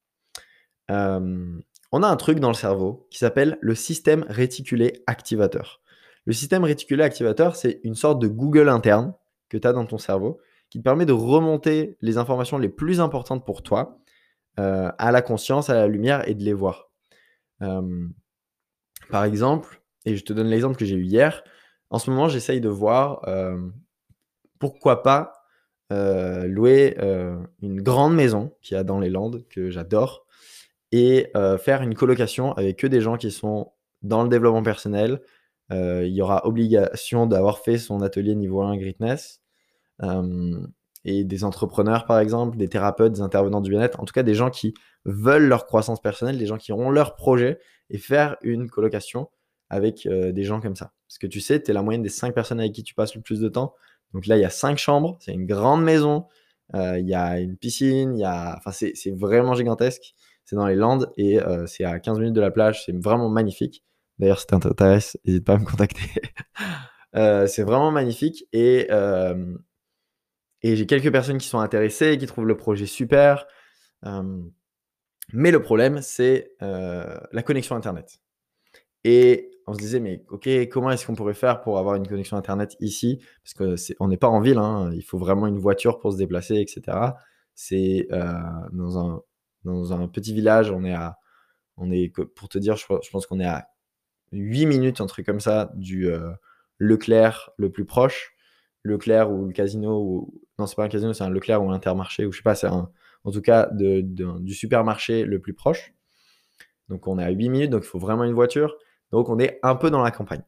On 0.90 2.02
a 2.02 2.06
un 2.06 2.16
truc 2.16 2.38
dans 2.40 2.48
le 2.48 2.54
cerveau 2.54 3.06
qui 3.10 3.18
s'appelle 3.18 3.56
le 3.60 3.74
système 3.74 4.24
réticulé 4.28 5.02
activateur. 5.06 5.80
Le 6.28 6.34
système 6.34 6.62
réticulé 6.62 7.02
activateur, 7.02 7.56
c'est 7.56 7.80
une 7.84 7.94
sorte 7.94 8.20
de 8.20 8.28
Google 8.28 8.68
interne 8.68 9.14
que 9.48 9.56
tu 9.56 9.66
as 9.66 9.72
dans 9.72 9.86
ton 9.86 9.96
cerveau 9.96 10.38
qui 10.68 10.76
te 10.76 10.84
permet 10.84 11.06
de 11.06 11.14
remonter 11.14 11.96
les 12.02 12.18
informations 12.18 12.58
les 12.58 12.68
plus 12.68 13.00
importantes 13.00 13.46
pour 13.46 13.62
toi 13.62 13.98
euh, 14.60 14.92
à 14.98 15.10
la 15.10 15.22
conscience, 15.22 15.70
à 15.70 15.74
la 15.74 15.86
lumière 15.86 16.28
et 16.28 16.34
de 16.34 16.44
les 16.44 16.52
voir. 16.52 16.90
par 19.08 19.24
exemple, 19.24 19.80
et 20.04 20.16
je 20.16 20.22
te 20.22 20.34
donne 20.34 20.48
l'exemple 20.48 20.76
que 20.76 20.84
j'ai 20.84 20.96
eu 20.96 21.04
hier, 21.04 21.42
en 21.88 21.98
ce 21.98 22.10
moment, 22.10 22.28
j'essaye 22.28 22.60
de 22.60 22.68
voir 22.68 23.26
pourquoi 24.58 25.02
pas 25.02 25.32
louer 25.90 26.94
une 27.62 27.80
grande 27.80 28.14
maison 28.14 28.54
qu'il 28.60 28.76
y 28.76 28.78
a 28.78 28.84
dans 28.84 29.00
les 29.00 29.08
Landes, 29.08 29.46
que 29.48 29.70
j'adore, 29.70 30.26
et 30.92 31.32
faire 31.58 31.80
une 31.80 31.94
colocation 31.94 32.52
avec 32.52 32.76
que 32.76 32.86
des 32.86 33.00
gens 33.00 33.16
qui 33.16 33.30
sont 33.30 33.72
dans 34.02 34.22
le 34.22 34.28
développement 34.28 34.62
personnel. 34.62 35.22
Il 35.70 36.12
y 36.12 36.22
aura 36.22 36.46
obligation 36.46 37.26
d'avoir 37.26 37.58
fait 37.58 37.78
son 37.78 38.02
atelier 38.02 38.34
niveau 38.34 38.62
1 38.62 38.76
Greatness. 38.76 39.40
et 41.04 41.24
des 41.24 41.44
entrepreneurs, 41.44 42.06
par 42.06 42.18
exemple, 42.18 42.56
des 42.56 42.68
thérapeutes, 42.68 43.12
des 43.12 43.20
intervenants 43.20 43.60
du 43.60 43.70
bien-être, 43.70 44.00
en 44.00 44.04
tout 44.04 44.12
cas 44.12 44.22
des 44.22 44.34
gens 44.34 44.50
qui 44.50 44.74
veulent 45.04 45.46
leur 45.46 45.66
croissance 45.66 46.00
personnelle, 46.00 46.38
des 46.38 46.46
gens 46.46 46.58
qui 46.58 46.72
ont 46.72 46.90
leur 46.90 47.16
projet, 47.16 47.58
et 47.90 47.98
faire 47.98 48.36
une 48.42 48.68
colocation 48.68 49.28
avec 49.70 50.08
des 50.08 50.44
gens 50.44 50.60
comme 50.60 50.76
ça. 50.76 50.92
Parce 51.06 51.18
que 51.18 51.26
tu 51.26 51.40
sais, 51.40 51.62
tu 51.62 51.70
es 51.70 51.74
la 51.74 51.82
moyenne 51.82 52.02
des 52.02 52.08
5 52.08 52.34
personnes 52.34 52.60
avec 52.60 52.72
qui 52.72 52.82
tu 52.82 52.94
passes 52.94 53.14
le 53.14 53.20
plus 53.20 53.40
de 53.40 53.48
temps. 53.48 53.74
Donc 54.14 54.26
là, 54.26 54.36
il 54.36 54.40
y 54.40 54.44
a 54.44 54.50
5 54.50 54.78
chambres, 54.78 55.18
c'est 55.20 55.32
une 55.32 55.46
grande 55.46 55.82
maison, 55.82 56.26
il 56.74 57.06
y 57.06 57.14
a 57.14 57.38
une 57.40 57.56
piscine, 57.56 58.16
y 58.16 58.24
a... 58.24 58.56
enfin, 58.58 58.72
c'est 58.72 59.10
vraiment 59.16 59.54
gigantesque 59.54 60.14
c'est 60.48 60.56
dans 60.56 60.66
les 60.66 60.76
Landes 60.76 61.12
et 61.18 61.38
euh, 61.42 61.66
c'est 61.66 61.84
à 61.84 62.00
15 62.00 62.20
minutes 62.20 62.34
de 62.34 62.40
la 62.40 62.50
plage. 62.50 62.86
C'est 62.86 62.96
vraiment 62.96 63.28
magnifique. 63.28 63.84
D'ailleurs, 64.18 64.40
si 64.40 64.46
t'intéresse, 64.46 65.18
n'hésite 65.24 65.44
pas 65.44 65.54
à 65.54 65.58
me 65.58 65.64
contacter. 65.64 66.02
Euh, 67.16 67.46
c'est 67.46 67.62
vraiment 67.62 67.90
magnifique 67.90 68.44
et, 68.52 68.86
euh, 68.90 69.56
et 70.60 70.76
j'ai 70.76 70.84
quelques 70.84 71.10
personnes 71.10 71.38
qui 71.38 71.48
sont 71.48 71.58
intéressées, 71.58 72.18
qui 72.18 72.26
trouvent 72.26 72.46
le 72.46 72.58
projet 72.58 72.84
super. 72.84 73.46
mais 75.32 75.50
le 75.50 75.62
problème, 75.62 76.02
c'est 76.02 76.52
la 76.60 77.42
connexion 77.42 77.76
Internet. 77.76 78.20
Et 79.04 79.50
on 79.66 79.72
se 79.72 79.78
disait, 79.78 80.00
mais 80.00 80.22
ok, 80.28 80.46
comment 80.68 80.90
est-ce 80.90 81.06
qu'on 81.06 81.14
pourrait 81.14 81.32
faire 81.32 81.62
pour 81.62 81.78
avoir 81.78 81.94
une 81.94 82.06
connexion 82.06 82.36
Internet 82.36 82.76
ici? 82.78 83.24
Parce 83.42 83.54
qu'on 83.96 84.08
n'est 84.08 84.18
pas 84.18 84.28
en 84.28 84.42
ville, 84.42 84.58
hein. 84.58 84.90
il 84.92 85.02
faut 85.02 85.18
vraiment 85.18 85.46
une 85.46 85.58
voiture 85.58 86.00
pour 86.00 86.12
se 86.12 86.18
déplacer, 86.18 86.56
etc. 86.56 86.98
C'est 87.54 88.06
dans 88.70 88.98
un 88.98 89.22
dans 89.64 89.92
un 89.92 90.08
petit 90.08 90.34
village. 90.34 90.70
On 90.70 90.84
est 90.84 90.92
à, 90.92 91.18
on 91.76 91.90
est, 91.90 92.12
pour 92.34 92.48
te 92.48 92.58
dire, 92.58 92.76
je, 92.76 92.86
pense 92.86 93.26
qu'on 93.26 93.40
est 93.40 93.46
à 93.46 93.68
8 94.32 94.66
minutes, 94.66 95.00
un 95.00 95.06
truc 95.06 95.26
comme 95.26 95.40
ça, 95.40 95.72
du 95.74 96.08
euh, 96.08 96.30
Leclerc 96.78 97.50
le 97.56 97.70
plus 97.70 97.84
proche. 97.84 98.34
Leclerc 98.84 99.30
ou 99.30 99.46
le 99.46 99.52
casino, 99.52 100.00
ou... 100.00 100.40
non, 100.58 100.66
c'est 100.66 100.76
pas 100.76 100.84
un 100.84 100.88
casino, 100.88 101.12
c'est 101.12 101.24
un 101.24 101.30
Leclerc 101.30 101.62
ou 101.62 101.70
un 101.70 101.74
Intermarché, 101.74 102.24
ou 102.26 102.32
je 102.32 102.38
sais 102.38 102.42
pas, 102.42 102.54
c'est 102.54 102.68
un, 102.68 102.90
en 103.24 103.30
tout 103.30 103.42
cas 103.42 103.68
de, 103.72 104.00
du 104.00 104.54
supermarché 104.54 105.24
le 105.24 105.40
plus 105.40 105.54
proche. 105.54 105.94
Donc 106.88 107.06
on 107.06 107.18
est 107.18 107.24
à 107.24 107.30
8 107.30 107.48
minutes, 107.48 107.70
donc 107.70 107.82
il 107.84 107.88
faut 107.88 107.98
vraiment 107.98 108.24
une 108.24 108.32
voiture. 108.32 108.76
Donc 109.10 109.28
on 109.28 109.38
est 109.38 109.58
un 109.62 109.74
peu 109.74 109.90
dans 109.90 110.02
la 110.02 110.10
campagne. 110.10 110.42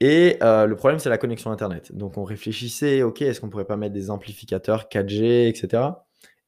Et 0.00 0.38
euh, 0.42 0.66
le 0.66 0.76
problème, 0.76 0.98
c'est 0.98 1.10
la 1.10 1.18
connexion 1.18 1.50
Internet. 1.50 1.94
Donc 1.94 2.16
on 2.16 2.24
réfléchissait, 2.24 3.02
ok, 3.02 3.22
est-ce 3.22 3.40
qu'on 3.40 3.50
pourrait 3.50 3.66
pas 3.66 3.76
mettre 3.76 3.92
des 3.92 4.10
amplificateurs 4.10 4.88
4G, 4.90 5.48
etc. 5.48 5.84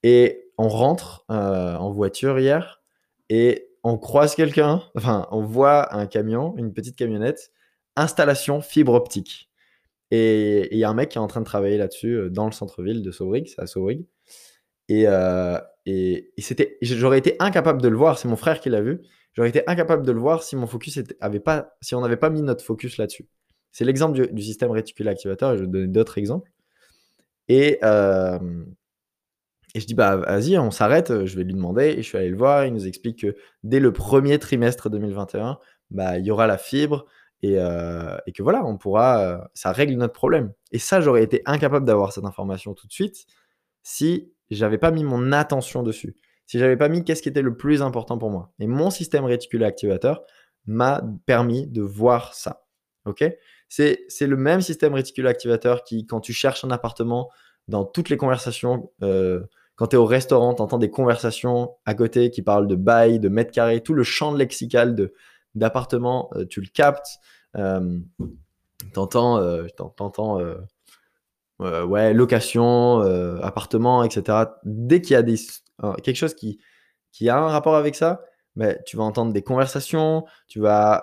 Et 0.03 0.51
on 0.59 0.69
rentre 0.69 1.25
euh, 1.31 1.77
en 1.77 1.91
voiture 1.91 2.39
hier 2.39 2.83
et 3.29 3.69
on 3.85 3.99
croise 3.99 4.35
quelqu'un, 4.35 4.83
enfin, 4.97 5.27
on 5.31 5.43
voit 5.43 5.95
un 5.95 6.07
camion, 6.07 6.55
une 6.57 6.73
petite 6.73 6.97
camionnette, 6.97 7.51
installation 7.97 8.61
fibre 8.61 8.95
optique. 8.95 9.51
Et 10.11 10.69
il 10.73 10.79
y 10.79 10.85
a 10.85 10.91
un 10.91 10.95
mec 10.95 11.11
qui 11.11 11.19
est 11.19 11.21
en 11.21 11.27
train 11.27 11.41
de 11.41 11.47
travailler 11.47 11.79
là-dessus 11.79 12.15
euh, 12.15 12.31
dans 12.31 12.47
le 12.47 12.53
centre-ville 12.53 13.03
de 13.03 13.11
Sauvrig, 13.11 13.49
c'est 13.49 13.61
à 13.61 13.67
Sauvrig. 13.67 14.07
Et, 14.89 15.05
euh, 15.07 15.59
et, 15.87 16.33
c'était, 16.39 16.77
j'aurais 16.83 17.19
été 17.19 17.37
incapable 17.41 17.81
de 17.81 17.89
le 17.89 17.97
voir, 17.97 18.19
c'est 18.19 18.29
mon 18.29 18.37
frère 18.37 18.61
qui 18.61 18.69
l'a 18.69 18.83
vu. 18.83 19.01
J'aurais 19.33 19.49
été 19.49 19.62
incapable 19.67 20.05
de 20.05 20.12
le 20.12 20.21
voir 20.21 20.43
si 20.43 20.55
mon 20.57 20.67
focus 20.67 21.01
avait 21.21 21.41
pas, 21.41 21.77
si 21.81 21.95
on 21.95 22.03
n'avait 22.03 22.19
pas 22.19 22.29
mis 22.29 22.43
notre 22.43 22.62
focus 22.62 22.99
là-dessus. 22.99 23.27
C'est 23.71 23.87
l'exemple 23.87 24.29
du, 24.31 24.43
système 24.43 24.71
réticulé 24.71 25.09
activateur, 25.09 25.55
et 25.55 25.57
je 25.57 25.62
vais 25.62 25.69
donner 25.69 25.87
d'autres 25.87 26.19
exemples. 26.19 26.51
Et, 27.49 27.79
et 29.75 29.81
je 29.81 29.87
dis, 29.87 29.95
bah 29.95 30.17
vas-y, 30.17 30.59
on 30.59 30.71
s'arrête, 30.71 31.11
euh, 31.11 31.26
je 31.26 31.37
vais 31.37 31.45
lui 31.45 31.55
demander. 31.55 31.87
Et 31.87 31.97
je 31.97 32.09
suis 32.09 32.19
allé 32.19 32.29
le 32.29 32.37
voir, 32.37 32.67
il 32.67 32.75
nous 32.75 32.87
explique 32.87 33.21
que 33.21 33.37
dès 33.62 33.81
le 33.81 33.93
premier 33.93 34.38
trimestre 34.38 34.91
2021, 34.91 35.59
bah, 35.91 36.19
il 36.19 36.26
y 36.26 36.31
aura 36.31 36.47
la 36.47 36.59
fibre 36.59 37.07
et, 37.43 37.59
euh, 37.59 38.17
et 38.26 38.33
que 38.33 38.43
voilà, 38.43 38.64
on 38.64 38.76
pourra, 38.76 39.21
euh, 39.21 39.38
ça 39.55 39.73
règle 39.73 39.95
notre 39.95 40.12
problème. 40.12 40.52
Et 40.73 40.79
ça, 40.79 41.00
j'aurais 41.00 41.23
été 41.23 41.43
incapable 41.47 41.87
d'avoir 41.87 42.12
cette 42.12 42.25
information 42.25 42.75
tout 42.75 42.87
de 42.87 42.93
suite 42.93 43.26
si 43.83 44.33
j'avais 44.50 44.79
pas 44.79 44.91
mis 44.91 45.05
mon 45.05 45.33
attention 45.33 45.83
dessus. 45.83 46.17
Si 46.47 46.59
j'avais 46.59 46.76
pas 46.76 46.88
mis 46.88 47.02
qu'est-ce 47.02 47.23
qui 47.23 47.31
était 47.31 47.43
le 47.43 47.57
plus 47.57 47.81
important 47.81 48.19
pour 48.19 48.31
moi. 48.31 48.52
Et 48.59 48.67
mon 48.67 48.91
système 48.91 49.25
réticulé 49.25 49.64
activateur 49.64 50.23
m'a 50.67 51.02
permis 51.25 51.67
de 51.67 51.81
voir 51.81 52.35
ça. 52.35 52.67
Ok? 53.07 53.25
C'est 53.69 53.97
le 54.21 54.37
même 54.37 54.61
système 54.61 54.93
réticulé 54.93 55.29
activateur 55.29 55.83
qui, 55.83 56.07
quand 56.07 56.21
tu 56.21 56.35
cherches 56.35 56.62
un 56.62 56.71
appartement, 56.71 57.31
dans 57.69 57.85
toutes 57.85 58.11
les 58.11 58.19
conversations, 58.19 58.91
quand 59.83 59.89
tu 59.89 59.97
es 59.97 59.99
au 59.99 60.07
restaurant, 60.07 60.55
tu 60.55 60.62
entends 60.62 60.79
des 60.79 60.93
conversations 60.93 61.75
à 61.87 61.95
côté 61.95 62.31
qui 62.31 62.41
parlent 62.41 62.69
de 62.69 62.77
bail, 62.77 63.19
de 63.19 63.29
mètres 63.29 63.51
carrés, 63.51 63.81
tout 63.81 63.95
le 63.95 64.05
champ 64.05 64.33
lexical 64.33 65.11
d'appartement, 65.57 66.31
euh, 66.37 66.45
tu 66.45 66.61
le 66.61 66.69
captes. 66.73 67.19
Euh, 67.57 67.99
t'entends, 68.95 69.39
euh, 69.39 69.67
t'entends 69.77 70.39
ouais, 71.59 72.15
location, 72.15 73.01
appartement, 73.43 74.05
etc. 74.05 74.45
Dès 74.62 75.01
qu'il 75.01 75.15
y 75.15 75.17
a 75.17 75.23
des, 75.23 75.35
quelque 76.05 76.15
chose 76.15 76.35
qui, 76.35 76.61
qui 77.11 77.29
a 77.29 77.37
un 77.39 77.49
rapport 77.49 77.75
avec 77.75 77.97
ça, 77.97 78.23
mais 78.55 78.81
tu 78.87 78.97
vas 78.97 79.03
entendre 79.03 79.33
des 79.33 79.43
conversations, 79.43 80.25
tu 80.47 80.61
vas, 80.61 81.03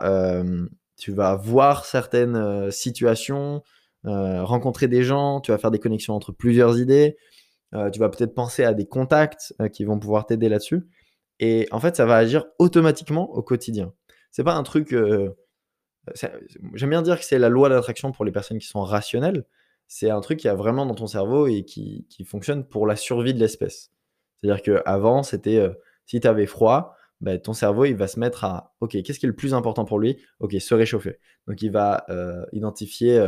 tu 0.96 1.12
vas 1.12 1.36
voir 1.36 1.84
certaines 1.84 2.72
situations, 2.72 3.62
rencontrer 4.06 4.88
des 4.88 5.04
gens, 5.04 5.42
tu 5.42 5.52
vas 5.52 5.58
faire 5.58 5.72
des 5.72 5.80
connexions 5.80 6.16
entre 6.16 6.32
plusieurs 6.32 6.80
idées. 6.80 7.18
Euh, 7.76 7.90
tu 7.90 8.00
vas 8.00 8.10
peut-être 8.10 8.34
penser 8.34 8.64
à 8.64 8.74
des 8.74 8.88
contacts 8.88 9.54
euh, 9.62 9.68
qui 9.68 9.84
vont 9.84 10.00
pouvoir 10.00 10.26
t'aider 10.26 10.50
là-dessus. 10.50 10.88
Et 11.40 11.68
en 11.72 11.80
fait, 11.80 11.96
ça 11.96 12.06
va 12.06 12.18
agir 12.18 12.46
automatiquement 12.58 13.32
au 13.32 13.44
quotidien. 13.44 13.94
C'est 14.32 14.44
pas 14.44 14.56
un 14.56 14.64
truc. 14.64 14.94
Euh, 14.94 15.36
j'aime 16.74 16.90
bien 16.90 17.02
dire 17.02 17.20
que 17.20 17.26
c'est 17.26 17.40
la 17.40 17.50
loi 17.50 17.70
d'attraction 17.70 18.12
pour 18.12 18.26
les 18.26 18.32
personnes 18.32 18.58
qui 18.58 18.68
sont 18.68 18.82
rationnelles. 18.82 19.46
C'est 19.88 20.10
un 20.10 20.22
truc 20.22 20.40
qui 20.40 20.48
a 20.48 20.56
vraiment 20.56 20.86
dans 20.86 20.96
ton 20.96 21.08
cerveau 21.08 21.48
et 21.48 21.64
qui, 21.64 22.06
fonctionne 22.26 22.66
pour 22.66 22.88
la 22.88 22.96
survie 22.96 23.34
de 23.34 23.40
l'espèce. 23.40 23.92
C'est-à-dire 24.38 24.62
qu'avant, 24.62 25.24
c'était 25.24 25.68
si 26.06 26.20
tu 26.20 26.28
avais 26.28 26.46
froid, 26.46 26.96
bah, 27.22 27.38
ton 27.38 27.54
cerveau 27.54 27.86
il 27.86 27.96
va 27.96 28.08
se 28.08 28.20
mettre 28.20 28.44
à 28.44 28.76
OK, 28.82 28.92
qu'est-ce 29.02 29.20
qui 29.20 29.26
est 29.26 29.30
le 29.30 29.36
plus 29.36 29.54
important 29.54 29.86
pour 29.86 30.00
lui? 30.00 30.18
OK, 30.40 30.54
se 30.60 30.76
réchauffer. 30.76 31.20
Donc 31.48 31.62
il 31.62 31.72
va 31.72 32.06
identifier, 32.52 33.28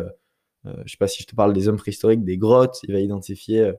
je 0.66 0.92
sais 0.92 0.98
pas 0.98 1.08
si 1.08 1.24
je 1.24 1.28
te 1.28 1.36
parle 1.36 1.54
des 1.54 1.68
hommes 1.68 1.78
préhistoriques, 1.78 2.24
des 2.24 2.38
grottes, 2.38 2.80
il 2.84 2.94
va 2.94 3.00
identifier 3.00 3.74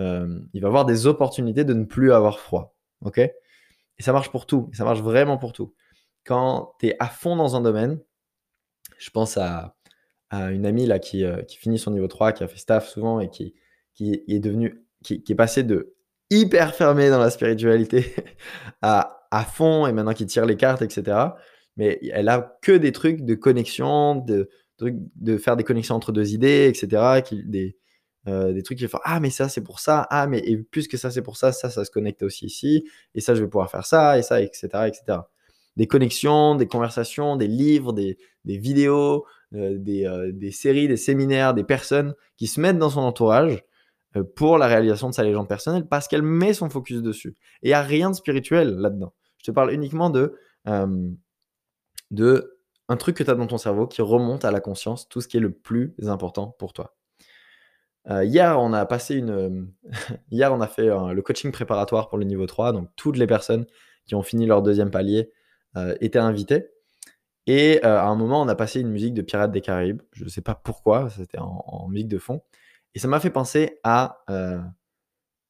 euh, 0.00 0.40
il 0.52 0.62
va 0.62 0.68
avoir 0.68 0.84
des 0.84 1.06
opportunités 1.06 1.64
de 1.64 1.74
ne 1.74 1.84
plus 1.84 2.12
avoir 2.12 2.38
froid. 2.38 2.74
OK? 3.04 3.18
Et 3.18 4.02
ça 4.02 4.12
marche 4.12 4.30
pour 4.30 4.46
tout. 4.46 4.70
ça 4.72 4.84
marche 4.84 5.00
vraiment 5.00 5.38
pour 5.38 5.52
tout. 5.52 5.74
Quand 6.24 6.74
tu 6.78 6.88
es 6.88 6.96
à 6.98 7.08
fond 7.08 7.36
dans 7.36 7.56
un 7.56 7.60
domaine, 7.60 8.00
je 8.98 9.10
pense 9.10 9.36
à, 9.36 9.74
une 10.30 10.64
amie 10.64 10.86
là 10.86 10.98
qui, 10.98 11.24
euh, 11.24 11.42
qui, 11.42 11.58
finit 11.58 11.78
son 11.78 11.90
niveau 11.90 12.08
3, 12.08 12.32
qui 12.32 12.42
a 12.42 12.48
fait 12.48 12.56
staff 12.56 12.88
souvent 12.88 13.20
et 13.20 13.28
qui, 13.28 13.54
qui 13.92 14.24
est 14.26 14.38
devenu, 14.38 14.86
qui, 15.04 15.22
est 15.28 15.34
passé 15.34 15.62
de 15.62 15.94
hyper 16.30 16.74
fermé 16.74 17.10
dans 17.10 17.18
la 17.18 17.28
spiritualité 17.28 18.14
à, 18.82 19.26
à 19.30 19.44
fond 19.44 19.86
et 19.86 19.92
maintenant 19.92 20.14
qui 20.14 20.24
tire 20.24 20.46
les 20.46 20.56
cartes, 20.56 20.80
etc. 20.80 21.18
Mais 21.76 21.98
elle 22.12 22.30
a 22.30 22.58
que 22.62 22.72
des 22.72 22.92
trucs 22.92 23.26
de 23.26 23.34
connexion, 23.34 24.14
de, 24.14 24.48
de 24.78 25.36
faire 25.36 25.56
des 25.56 25.64
connexions 25.64 25.96
entre 25.96 26.12
deux 26.12 26.32
idées, 26.32 26.66
etc. 26.66 27.22
euh, 28.28 28.52
des 28.52 28.62
trucs 28.62 28.78
qui 28.78 28.86
font 28.86 29.00
ah 29.02 29.18
mais 29.18 29.30
ça 29.30 29.48
c'est 29.48 29.62
pour 29.62 29.80
ça 29.80 30.06
ah 30.10 30.28
mais 30.28 30.38
et 30.38 30.56
plus 30.56 30.86
que 30.86 30.96
ça 30.96 31.10
c'est 31.10 31.22
pour 31.22 31.36
ça 31.36 31.50
ça 31.50 31.70
ça 31.70 31.84
se 31.84 31.90
connecte 31.90 32.22
aussi 32.22 32.46
ici 32.46 32.88
et 33.16 33.20
ça 33.20 33.34
je 33.34 33.42
vais 33.42 33.48
pouvoir 33.48 33.68
faire 33.68 33.84
ça 33.84 34.16
et 34.16 34.22
ça 34.22 34.40
etc 34.40 34.68
etc 34.86 35.18
des 35.76 35.88
connexions 35.88 36.54
des 36.54 36.68
conversations 36.68 37.34
des 37.34 37.48
livres 37.48 37.92
des, 37.92 38.18
des 38.44 38.58
vidéos 38.58 39.26
euh, 39.54 39.76
des, 39.76 40.06
euh, 40.06 40.30
des, 40.32 40.52
séries 40.52 40.86
des 40.86 40.96
séminaires 40.96 41.52
des 41.52 41.64
personnes 41.64 42.14
qui 42.36 42.46
se 42.46 42.60
mettent 42.60 42.78
dans 42.78 42.90
son 42.90 43.00
entourage 43.00 43.64
pour 44.36 44.58
la 44.58 44.66
réalisation 44.66 45.08
de 45.08 45.14
sa 45.14 45.24
légende 45.24 45.48
personnelle 45.48 45.88
parce 45.88 46.06
qu'elle 46.06 46.20
met 46.20 46.52
son 46.52 46.68
focus 46.68 47.00
dessus. 47.00 47.34
Et 47.62 47.68
il 47.68 47.70
n'y 47.70 47.74
a 47.74 47.80
rien 47.80 48.10
de 48.10 48.14
spirituel 48.14 48.76
là-dedans. 48.76 49.14
Je 49.38 49.44
te 49.44 49.50
parle 49.50 49.72
uniquement 49.72 50.10
de 50.10 50.36
de 52.10 52.58
un 52.88 52.96
truc 52.96 53.16
que 53.16 53.24
tu 53.24 53.30
as 53.30 53.34
dans 53.34 53.46
ton 53.46 53.58
cerveau 53.58 53.86
qui 53.86 54.02
remonte 54.02 54.44
à 54.44 54.50
la 54.50 54.60
conscience 54.60 55.08
tout 55.08 55.22
ce 55.22 55.28
qui 55.28 55.38
est 55.38 55.40
le 55.40 55.50
plus 55.50 55.94
important 56.06 56.54
pour 56.58 56.74
toi 56.74 56.94
euh, 58.10 58.24
hier, 58.24 58.58
on 58.60 58.72
a 58.72 58.84
passé 58.86 59.16
une. 59.16 59.72
hier, 60.30 60.52
on 60.52 60.60
a 60.60 60.66
fait 60.66 60.86
le 60.86 61.20
coaching 61.20 61.52
préparatoire 61.52 62.08
pour 62.08 62.18
le 62.18 62.24
niveau 62.24 62.46
3. 62.46 62.72
Donc, 62.72 62.88
toutes 62.96 63.16
les 63.16 63.26
personnes 63.26 63.66
qui 64.06 64.14
ont 64.14 64.22
fini 64.22 64.46
leur 64.46 64.62
deuxième 64.62 64.90
palier 64.90 65.30
euh, 65.76 65.94
étaient 66.00 66.18
invitées. 66.18 66.68
Et 67.46 67.80
euh, 67.84 67.98
à 67.98 68.04
un 68.04 68.14
moment, 68.14 68.40
on 68.42 68.48
a 68.48 68.54
passé 68.54 68.80
une 68.80 68.90
musique 68.90 69.14
de 69.14 69.22
Pirates 69.22 69.50
des 69.50 69.60
Caraïbes. 69.60 70.02
Je 70.12 70.24
ne 70.24 70.28
sais 70.28 70.42
pas 70.42 70.54
pourquoi, 70.54 71.10
c'était 71.10 71.38
en, 71.38 71.88
musique 71.88 72.08
de 72.08 72.18
fond. 72.18 72.42
Et 72.94 72.98
ça 72.98 73.08
m'a 73.08 73.20
fait 73.20 73.30
penser 73.30 73.80
à, 73.82 74.22
euh, 74.30 74.60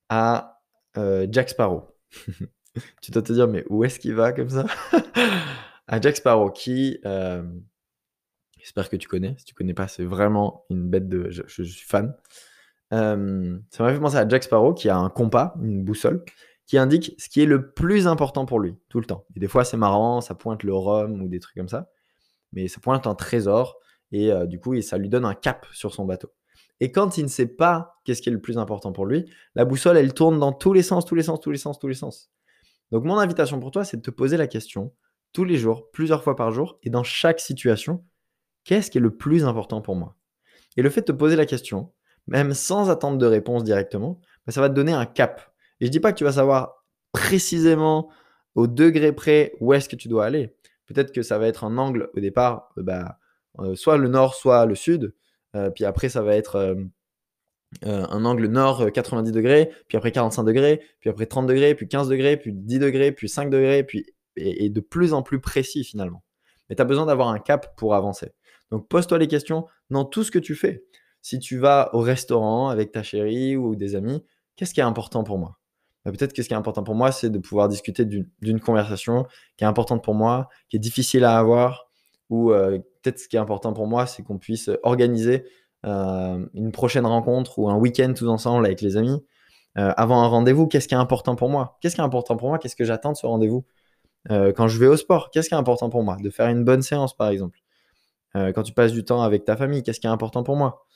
à 0.09 0.63
euh, 0.97 1.27
Jack 1.31 1.51
Sparrow. 1.51 1.89
tu 3.03 3.11
dois 3.11 3.23
te 3.23 3.33
dire, 3.33 3.49
mais 3.49 3.65
où 3.69 3.85
est-ce 3.85 3.99
qu'il 3.99 4.15
va 4.15 4.33
comme 4.33 4.51
ça? 4.51 4.67
À 5.89 6.01
Jack 6.01 6.17
Sparrow, 6.17 6.51
qui, 6.51 7.01
euh, 7.05 7.43
j'espère 8.63 8.89
que 8.89 8.97
tu 8.97 9.09
connais. 9.09 9.35
Si 9.39 9.45
tu 9.45 9.55
connais 9.55 9.75
pas, 9.75 9.89
c'est 9.89 10.05
vraiment 10.05 10.65
une 10.71 10.89
bête 10.89 11.09
de. 11.09 11.29
Je, 11.31 11.63
suis 11.63 11.87
fan. 11.87 12.15
ça 12.91 13.17
m'a 13.17 13.93
fait 13.93 14.01
penser 14.01 14.17
à 14.17 14.29
Jack 14.29 14.45
Sparrow, 14.45 14.75
qui 14.75 14.89
a 14.89 14.97
un 14.97 15.11
compas, 15.11 15.55
une 15.61 15.85
boussole, 15.85 16.25
qui 16.67 16.79
indique 16.79 17.15
ce 17.19 17.29
qui 17.29 17.43
est 17.43 17.47
le 17.47 17.73
plus 17.73 18.07
important 18.07 18.47
pour 18.47 18.61
lui, 18.61 18.75
tout 18.89 19.01
le 19.01 19.07
temps. 19.07 19.27
Et 19.37 19.41
des 19.41 19.49
fois, 19.49 19.65
c'est 19.65 19.77
marrant, 19.77 20.21
ça 20.21 20.35
pointe 20.35 20.63
le 20.63 20.75
rhum 20.75 21.21
ou 21.23 21.29
des 21.29 21.41
trucs 21.41 21.57
comme 21.57 21.69
ça. 21.69 21.91
Mais 22.53 22.69
ça 22.69 22.81
pointe 22.81 23.07
un 23.07 23.15
trésor. 23.15 23.79
Et 24.11 24.31
du 24.47 24.59
coup, 24.59 24.79
ça 24.83 24.99
lui 24.99 25.09
donne 25.09 25.25
un 25.25 25.35
cap 25.35 25.67
sur 25.73 25.95
son 25.95 26.05
bateau. 26.05 26.31
Et 26.81 26.91
quand 26.91 27.17
il 27.17 27.23
ne 27.23 27.29
sait 27.29 27.47
pas 27.47 28.01
qu'est-ce 28.05 28.21
qui 28.21 28.29
est 28.29 28.33
le 28.33 28.41
plus 28.41 28.59
important 28.59 28.93
pour 28.93 29.07
lui, 29.07 29.25
la 29.55 29.65
boussole, 29.65 29.97
elle 29.97 30.13
tourne 30.13 30.39
dans 30.39 30.53
tous 30.53 30.73
les 30.73 30.83
sens, 30.83 31.05
tous 31.05 31.15
les 31.15 31.23
sens, 31.23 31.41
tous 31.41 31.53
les 31.53 31.59
sens, 31.59 31.79
tous 31.79 31.87
les 31.87 31.95
sens. 31.95 32.33
Donc 32.91 33.05
mon 33.05 33.19
invitation 33.19 33.61
pour 33.61 33.71
toi, 33.71 33.85
c'est 33.85 33.99
de 33.99 34.03
te 34.03 34.11
poser 34.11 34.37
la 34.37 34.47
question 34.47 34.93
tous 35.33 35.45
les 35.45 35.57
jours, 35.57 35.91
plusieurs 35.93 36.23
fois 36.23 36.37
par 36.37 36.51
jour, 36.51 36.79
et 36.83 36.91
dans 36.91 37.05
chaque 37.05 37.41
situation, 37.41 38.05
qu'est-ce 38.65 38.91
qui 38.91 38.99
est 38.99 39.01
le 39.01 39.17
plus 39.17 39.45
important 39.45 39.81
pour 39.81 39.97
moi? 39.97 40.17
Et 40.77 40.83
le 40.83 40.91
fait 40.91 41.01
de 41.01 41.07
te 41.07 41.13
poser 41.13 41.37
la 41.37 41.47
question, 41.47 41.93
même 42.27 42.55
sans 42.55 42.91
attendre 42.91 43.19
de 43.19 43.27
réponse 43.27 43.65
directement, 43.65 44.21
bah, 44.47 44.53
ça 44.53 44.61
va 44.61 44.69
te 44.69 44.75
donner 44.75 44.93
un 44.93 45.07
cap. 45.07 45.53
Et 45.81 45.87
je 45.87 45.91
dis 45.91 46.01
pas 46.01 46.13
que 46.13 46.19
tu 46.19 46.25
vas 46.25 46.33
savoir 46.33 46.85
précisément 47.13 48.11
au 48.55 48.67
degré 48.67 49.13
près 49.13 49.55
où 49.61 49.73
est-ce 49.73 49.89
que 49.89 49.97
tu 49.97 50.09
dois 50.09 50.25
aller. 50.25 50.55
Peut-être 50.87 51.13
que 51.13 51.23
ça 51.23 51.39
va 51.39 51.47
être 51.47 51.65
un 51.65 51.79
angle 51.79 52.11
au 52.15 52.21
départ, 52.21 52.73
euh, 52.79 52.83
bah, 52.83 53.19
euh, 53.59 53.75
soit 53.75 53.97
le 53.97 54.09
nord, 54.09 54.35
soit 54.35 54.67
le 54.67 54.75
sud. 54.75 55.15
Euh, 55.55 55.71
puis 55.71 55.85
après, 55.85 56.09
ça 56.09 56.23
va 56.23 56.35
être 56.35 56.77
un 57.83 58.25
angle 58.27 58.47
nord 58.47 58.93
90 58.93 59.33
degrés, 59.33 59.71
puis 59.89 59.97
après 59.97 60.13
45 60.13 60.45
degrés, 60.45 60.83
puis 61.01 61.09
après 61.09 61.25
30 61.27 61.47
degrés, 61.47 61.75
puis 61.75 61.89
15 61.89 62.09
degrés, 62.09 62.37
puis 62.37 62.53
10 62.53 62.79
degrés, 62.79 63.13
puis 63.13 63.29
5 63.31 63.49
degrés, 63.49 63.83
puis 63.83 64.05
et, 64.37 64.71
de 64.71 64.81
plus 64.81 65.13
en 65.13 65.23
plus 65.23 65.41
précis 65.41 65.85
finalement. 65.85 66.23
Mais 66.69 66.77
tu 66.77 66.83
as 66.83 66.85
besoin 66.85 67.07
d'avoir 67.07 67.29
un 67.29 67.39
cap 67.39 67.77
pour 67.77 67.95
avancer. 67.95 68.33
Donc 68.73 68.89
pose-toi 68.89 69.19
les 69.19 69.29
questions 69.29 69.67
dans 69.91 70.05
tout 70.05 70.25
ce 70.25 70.33
que 70.33 70.41
tu 70.41 70.57
fais. 70.57 70.83
Si 71.21 71.39
tu 71.39 71.59
vas 71.59 71.91
au 71.93 72.01
restaurant 72.01 72.69
avec 72.69 72.91
ta 72.91 73.05
chérie 73.05 73.57
ou 73.57 73.77
des 73.77 73.95
amis, 73.95 74.25
qu'est-ce 74.57 74.75
qui 74.75 74.81
est 74.81 74.83
important 74.83 75.23
pour 75.23 75.39
moi? 75.39 75.59
Bah, 76.05 76.11
Peut-être 76.11 76.33
que 76.33 76.43
ce 76.43 76.49
qui 76.49 76.55
est 76.55 76.57
important 76.57 76.83
pour 76.83 76.97
moi, 76.97 77.13
c'est 77.13 77.31
de 77.31 77.39
pouvoir 77.39 77.69
discuter 77.69 78.05
d'une 78.05 78.59
conversation 78.61 79.27
qui 79.57 79.63
est 79.63 79.69
importante 79.69 80.03
pour 80.03 80.15
moi, 80.15 80.49
qui 80.69 80.77
est 80.77 80.81
difficile 80.81 81.23
à 81.25 81.39
avoir, 81.39 81.87
ou 82.29 82.49
peut-être 82.49 83.21
ce 83.21 83.29
qui 83.29 83.37
est 83.37 83.39
important 83.39 83.73
pour 83.73 83.87
moi, 83.87 84.07
c'est 84.07 84.25
qu'on 84.25 84.39
puisse 84.39 84.69
organiser 84.83 85.45
une 85.85 86.73
prochaine 86.73 87.07
rencontre 87.07 87.59
ou 87.59 87.69
un 87.69 87.77
week-end 87.77 88.15
tous 88.17 88.29
ensemble 88.29 88.67
avec 88.67 88.81
les 88.81 88.97
amis. 88.97 89.23
avant 89.75 90.23
un 90.23 90.27
rendez-vous, 90.27 90.67
qu'est-ce 90.67 90.89
qui 90.89 90.95
est 90.95 90.99
important 90.99 91.37
pour 91.37 91.51
moi? 91.51 91.79
Qu'est-ce 91.81 91.95
qui 91.95 92.01
est 92.01 92.05
important 92.05 92.37
pour 92.37 92.49
moi? 92.49 92.59
Qu'est-ce 92.59 92.77
que 92.77 92.85
j'attends 92.85 93.13
de 93.13 93.17
ce 93.17 93.27
rendez-vous? 93.27 93.65
Quand 94.29 94.67
je 94.67 94.79
vais 94.79 94.87
au 94.87 94.97
sport, 94.97 95.31
qu'est-ce 95.31 95.49
qui 95.49 95.55
est 95.55 95.59
important 95.59 95.91
pour 95.91 96.03
moi? 96.03 96.17
De 96.21 96.31
faire 96.31 96.49
une 96.49 96.65
bonne 96.65 96.83
séance, 96.83 97.15
par 97.17 97.29
exemple. 97.29 97.59
Quand 98.35 98.63
tu 98.63 98.73
passes 98.73 98.93
du 98.93 99.05
temps 99.05 99.23
avec 99.23 99.45
ta 99.45 99.57
famille, 99.57 99.83
qu'est-ce 99.83 100.01
qui 100.01 100.07
est 100.07 100.11
important 100.11 100.43
pour 100.43 100.57
moi? 100.57 100.87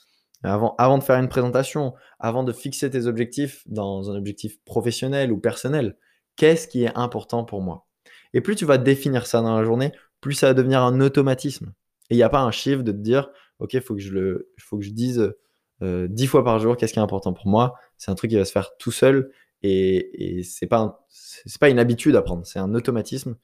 Avant, 0.42 0.74
avant 0.78 0.98
de 0.98 1.02
faire 1.02 1.18
une 1.18 1.28
présentation, 1.28 1.94
avant 2.18 2.44
de 2.44 2.52
fixer 2.52 2.90
tes 2.90 3.06
objectifs 3.06 3.62
dans 3.66 4.10
un 4.10 4.16
objectif 4.16 4.62
professionnel 4.64 5.32
ou 5.32 5.38
personnel, 5.38 5.96
qu'est-ce 6.36 6.68
qui 6.68 6.84
est 6.84 6.96
important 6.96 7.44
pour 7.44 7.62
moi? 7.62 7.86
Et 8.32 8.40
plus 8.40 8.54
tu 8.54 8.64
vas 8.64 8.78
définir 8.78 9.26
ça 9.26 9.40
dans 9.40 9.56
la 9.56 9.64
journée, 9.64 9.92
plus 10.20 10.34
ça 10.34 10.48
va 10.48 10.54
devenir 10.54 10.82
un 10.82 11.00
automatisme. 11.00 11.72
Et 12.10 12.14
il 12.14 12.16
n'y 12.18 12.22
a 12.22 12.28
pas 12.28 12.40
un 12.40 12.50
chiffre 12.50 12.82
de 12.82 12.92
te 12.92 12.98
dire, 12.98 13.30
OK, 13.58 13.74
il 13.74 13.80
faut, 13.80 13.94
que 13.94 14.00
je 14.00 14.46
faut 14.58 14.78
que 14.78 14.84
je 14.84 14.90
dise 14.90 15.34
euh, 15.82 16.06
dix 16.08 16.26
fois 16.26 16.44
par 16.44 16.58
jour 16.58 16.76
qu'est-ce 16.76 16.92
qui 16.92 16.98
est 16.98 17.02
important 17.02 17.32
pour 17.32 17.46
moi. 17.46 17.74
C'est 17.96 18.10
un 18.10 18.14
truc 18.14 18.30
qui 18.30 18.36
va 18.36 18.44
se 18.44 18.52
faire 18.52 18.76
tout 18.78 18.92
seul 18.92 19.32
et, 19.62 20.42
pas, 20.68 21.06
c'est 21.08 21.58
pas 21.58 21.70
une 21.70 21.78
habitude 21.78 22.14
à 22.14 22.22
prendre, 22.22 22.46
c'est 22.46 22.58
un 22.58 22.74
automatisme 22.74 23.36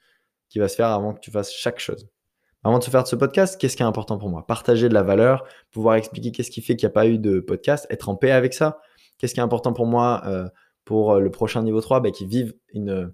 qui 0.48 0.58
va 0.58 0.68
se 0.68 0.76
faire 0.76 0.88
avant 0.88 1.14
que 1.14 1.20
tu 1.20 1.30
fasses 1.30 1.52
chaque 1.52 1.78
chose. 1.78 2.08
Avant 2.64 2.78
de 2.78 2.84
se 2.84 2.90
faire 2.90 3.02
de 3.02 3.08
ce 3.08 3.16
podcast, 3.16 3.60
qu'est-ce 3.60 3.76
qui 3.76 3.82
est 3.82 3.86
important 3.86 4.18
pour 4.18 4.28
moi? 4.28 4.46
Partager 4.46 4.88
de 4.88 4.94
la 4.94 5.02
valeur, 5.02 5.44
pouvoir 5.72 5.96
expliquer 5.96 6.30
qu'est-ce 6.30 6.50
qui 6.50 6.62
fait 6.62 6.76
qu'il 6.76 6.86
n'y 6.86 6.92
a 6.92 6.94
pas 6.94 7.06
eu 7.06 7.18
de 7.18 7.40
podcast, 7.40 7.86
être 7.90 8.08
en 8.08 8.16
paix 8.16 8.30
avec 8.30 8.54
ça. 8.54 8.80
Qu'est-ce 9.18 9.34
qui 9.34 9.40
est 9.40 9.42
important 9.42 9.72
pour 9.72 9.86
moi 9.86 10.22
euh, 10.26 10.48
pour 10.84 11.18
le 11.18 11.30
prochain 11.30 11.62
niveau 11.62 11.80
3 11.80 12.00
bah, 12.00 12.10
Qu'ils 12.10 12.28
vivent 12.28 12.54
une, 12.72 13.12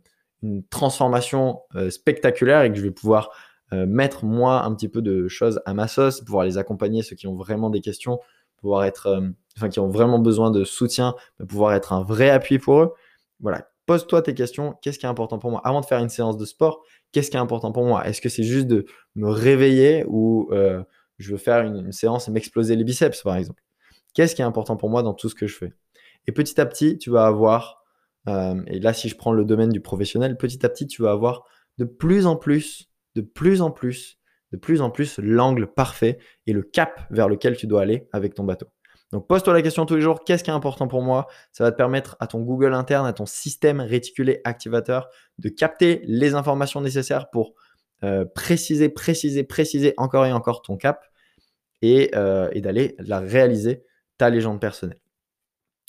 transformation 0.70 1.62
euh, 1.74 1.90
spectaculaire 1.90 2.62
et 2.62 2.70
que 2.70 2.78
je 2.78 2.82
vais 2.82 2.92
pouvoir 2.92 3.30
euh, 3.72 3.86
mettre 3.86 4.24
moi 4.24 4.64
un 4.64 4.74
petit 4.74 4.88
peu 4.88 5.02
de 5.02 5.28
choses 5.28 5.60
à 5.66 5.74
ma 5.74 5.88
sauce, 5.88 6.22
pouvoir 6.22 6.44
les 6.44 6.56
accompagner, 6.58 7.02
ceux 7.02 7.16
qui 7.16 7.26
ont 7.26 7.34
vraiment 7.34 7.68
des 7.68 7.80
questions, 7.80 8.18
pouvoir 8.56 8.84
être, 8.84 9.08
euh, 9.08 9.28
enfin 9.56 9.68
qui 9.68 9.78
ont 9.80 9.88
vraiment 9.88 10.18
besoin 10.18 10.50
de 10.50 10.64
soutien, 10.64 11.14
pouvoir 11.48 11.74
être 11.74 11.92
un 11.92 12.02
vrai 12.02 12.30
appui 12.30 12.58
pour 12.58 12.80
eux. 12.80 12.94
Voilà, 13.40 13.68
pose-toi 13.88 14.22
tes 14.22 14.34
questions. 14.34 14.76
Qu'est-ce 14.82 15.00
qui 15.00 15.06
est 15.06 15.08
important 15.08 15.40
pour 15.40 15.50
moi? 15.50 15.60
Avant 15.64 15.80
de 15.80 15.86
faire 15.86 15.98
une 15.98 16.08
séance 16.08 16.36
de 16.36 16.44
sport 16.44 16.84
Qu'est-ce 17.10 17.30
qui 17.30 17.36
est 17.36 17.40
important 17.40 17.72
pour 17.72 17.84
moi? 17.84 18.06
Est-ce 18.06 18.20
que 18.20 18.28
c'est 18.28 18.44
juste 18.44 18.68
de 18.68 18.84
me 19.16 19.28
réveiller 19.28 20.04
ou 20.06 20.48
euh, 20.52 20.82
je 21.18 21.32
veux 21.32 21.38
faire 21.38 21.62
une, 21.62 21.86
une 21.86 21.92
séance 21.92 22.28
et 22.28 22.30
m'exploser 22.30 22.76
les 22.76 22.84
biceps 22.84 23.22
par 23.22 23.34
exemple? 23.34 23.62
Qu'est-ce 24.14 24.34
qui 24.36 24.42
est 24.42 24.44
important 24.44 24.76
pour 24.76 24.90
moi 24.90 25.02
dans 25.02 25.14
tout 25.14 25.28
ce 25.28 25.34
que 25.34 25.46
je 25.46 25.56
fais? 25.56 25.72
Et 26.26 26.32
petit 26.32 26.60
à 26.60 26.66
petit, 26.66 26.98
tu 26.98 27.10
vas 27.10 27.26
avoir, 27.26 27.82
et 28.26 28.78
là 28.78 28.92
si 28.92 29.08
je 29.08 29.16
prends 29.16 29.32
le 29.32 29.44
domaine 29.46 29.70
du 29.70 29.80
professionnel, 29.80 30.36
petit 30.36 30.64
à 30.66 30.68
petit, 30.68 30.86
tu 30.86 31.02
vas 31.02 31.12
avoir 31.12 31.44
de 31.78 31.84
plus 31.84 32.26
en 32.26 32.36
plus 32.36 32.88
de 33.18 33.20
plus 33.20 33.62
en 33.62 33.70
plus, 33.70 34.18
de 34.52 34.56
plus 34.56 34.80
en 34.80 34.90
plus 34.90 35.18
l'angle 35.18 35.66
parfait 35.66 36.18
et 36.46 36.52
le 36.52 36.62
cap 36.62 37.06
vers 37.10 37.28
lequel 37.28 37.56
tu 37.56 37.66
dois 37.66 37.82
aller 37.82 38.08
avec 38.12 38.34
ton 38.34 38.44
bateau. 38.44 38.68
Donc 39.12 39.26
pose-toi 39.26 39.54
la 39.54 39.62
question 39.62 39.86
tous 39.86 39.96
les 39.96 40.02
jours, 40.02 40.22
qu'est-ce 40.24 40.44
qui 40.44 40.50
est 40.50 40.54
important 40.54 40.86
pour 40.86 41.02
moi? 41.02 41.28
Ça 41.52 41.64
va 41.64 41.72
te 41.72 41.76
permettre 41.76 42.16
à 42.20 42.26
ton 42.26 42.40
Google 42.40 42.74
interne, 42.74 43.06
à 43.06 43.12
ton 43.12 43.24
système 43.24 43.80
réticulé 43.80 44.40
activateur 44.44 45.08
de 45.38 45.48
capter 45.48 46.02
les 46.04 46.34
informations 46.34 46.80
nécessaires 46.80 47.30
pour 47.30 47.54
euh, 48.04 48.24
préciser, 48.26 48.90
préciser, 48.90 49.44
préciser 49.44 49.94
encore 49.96 50.26
et 50.26 50.32
encore 50.32 50.62
ton 50.62 50.76
cap 50.76 51.06
et, 51.80 52.10
euh, 52.14 52.50
et 52.52 52.60
d'aller 52.60 52.96
la 52.98 53.20
réaliser, 53.20 53.82
ta 54.18 54.28
légende 54.28 54.60
personnelle. 54.60 55.00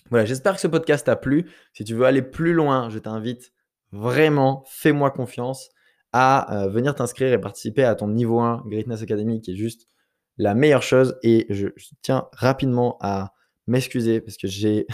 Voilà, 0.09 0.25
j'espère 0.25 0.55
que 0.55 0.61
ce 0.61 0.67
podcast 0.67 1.05
t'a 1.05 1.15
plu. 1.15 1.51
Si 1.73 1.83
tu 1.83 1.93
veux 1.93 2.05
aller 2.05 2.21
plus 2.21 2.53
loin, 2.53 2.89
je 2.89 2.99
t'invite 2.99 3.51
vraiment, 3.91 4.63
fais-moi 4.67 5.11
confiance 5.11 5.69
à 6.13 6.63
euh, 6.63 6.69
venir 6.69 6.95
t'inscrire 6.95 7.31
et 7.33 7.39
participer 7.39 7.83
à 7.83 7.95
ton 7.95 8.07
niveau 8.07 8.39
1 8.39 8.63
Greatness 8.65 9.01
Academy 9.01 9.41
qui 9.41 9.51
est 9.51 9.55
juste 9.55 9.87
la 10.39 10.55
meilleure 10.55 10.81
chose. 10.81 11.19
Et 11.21 11.45
je, 11.49 11.67
tiens 12.01 12.27
rapidement 12.33 12.97
à 13.01 13.33
m'excuser 13.67 14.21
parce 14.21 14.37
que 14.37 14.47
j'ai 14.47 14.87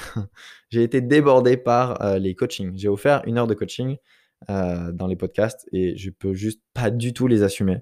été 0.74 1.00
débordé 1.00 1.56
par 1.56 2.02
euh, 2.02 2.20
les 2.20 2.36
coachings. 2.36 2.74
J'ai 2.76 2.90
offert 2.90 3.22
une 3.26 3.38
heure 3.38 3.48
de 3.48 3.54
coaching 3.54 3.96
euh, 4.50 4.92
dans 4.92 5.08
les 5.08 5.16
podcasts 5.16 5.70
et 5.72 5.96
je 5.96 6.10
peux 6.10 6.34
juste 6.34 6.62
pas 6.74 6.90
du 6.90 7.14
tout 7.14 7.28
les 7.28 7.42
assumer. 7.44 7.78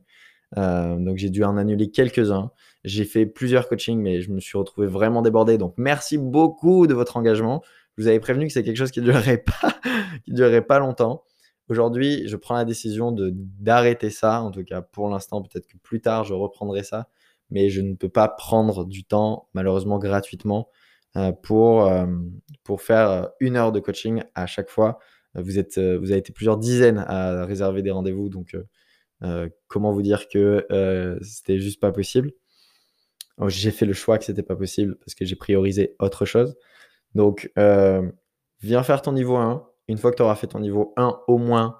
donc 0.55 1.17
j'ai 1.17 1.31
dû 1.31 1.43
en 1.43 1.57
annuler 1.57 1.89
quelques-uns. 1.89 2.51
J'ai 2.83 3.05
fait 3.05 3.25
plusieurs 3.25 3.67
coachings, 3.67 3.99
mais 3.99 4.21
je 4.21 4.29
me 4.29 4.39
suis 4.39 4.57
retrouvé 4.57 4.85
vraiment 4.85 5.23
débordé. 5.23 5.57
Donc 5.57 5.73
merci 5.77 6.19
beaucoup 6.19 6.85
de 6.85 6.93
votre 6.93 7.17
engagement. 7.17 7.63
Je 7.97 8.03
vous 8.03 8.07
avais 8.07 8.19
prévenu 8.19 8.47
que 8.47 8.53
c'est 8.53 8.63
quelque 8.63 8.77
chose 8.77 8.91
qui 8.91 9.01
ne 9.01 9.05
durerait 9.05 9.37
pas, 9.61 9.79
durerait 10.27 10.65
pas 10.65 10.79
longtemps. 10.79 11.23
Aujourd'hui, 11.69 12.27
je 12.27 12.35
prends 12.35 12.55
la 12.55 12.65
décision 12.65 13.11
de 13.11 13.31
d'arrêter 13.33 14.09
ça. 14.09 14.41
En 14.41 14.51
tout 14.51 14.63
cas, 14.63 14.81
pour 14.81 15.09
l'instant, 15.09 15.41
peut-être 15.41 15.67
que 15.67 15.77
plus 15.77 16.01
tard, 16.01 16.23
je 16.25 16.33
reprendrai 16.33 16.83
ça. 16.83 17.07
Mais 17.53 17.69
je 17.69 17.79
ne 17.79 17.95
peux 17.95 18.09
pas 18.09 18.27
prendre 18.27 18.83
du 18.83 19.05
temps, 19.05 19.47
malheureusement, 19.53 19.99
gratuitement 19.99 20.69
euh, 21.15 21.31
pour, 21.31 21.85
euh, 21.85 22.07
pour 22.63 22.81
faire 22.81 23.29
une 23.39 23.55
heure 23.55 23.71
de 23.71 23.79
coaching 23.79 24.23
à 24.33 24.47
chaque 24.47 24.69
fois. 24.69 24.99
Vous, 25.35 25.59
êtes, 25.59 25.77
euh, 25.77 25.97
vous 25.99 26.11
avez 26.11 26.19
été 26.19 26.33
plusieurs 26.33 26.57
dizaines 26.57 26.97
à 27.07 27.45
réserver 27.45 27.83
des 27.83 27.91
rendez-vous. 27.91 28.29
Donc, 28.29 28.57
comment 29.67 29.93
vous 29.93 30.01
dire 30.01 30.27
que 30.27 30.67
c'était 31.21 31.59
juste 31.59 31.79
pas 31.79 31.91
possible? 31.91 32.33
Oh, 33.37 33.49
J'ai 33.49 33.71
fait 33.71 33.85
le 33.85 33.93
choix 33.93 34.17
que 34.17 34.25
c'était 34.25 34.43
pas 34.43 34.55
possible 34.55 34.97
parce 34.97 35.15
que 35.15 35.23
j'ai 35.25 35.35
priorisé 35.35 35.95
autre 35.99 36.25
chose. 36.25 36.55
Donc, 37.15 37.51
viens 37.55 38.83
faire 38.83 39.01
ton 39.01 39.13
niveau 39.13 39.37
1 39.37 39.65
une 39.87 39.97
fois 39.97 40.11
que 40.11 40.17
tu 40.17 40.23
auras 40.23 40.35
fait 40.35 40.47
ton 40.47 40.59
niveau 40.59 40.93
1 40.97 41.21
au 41.27 41.37
moins, 41.37 41.79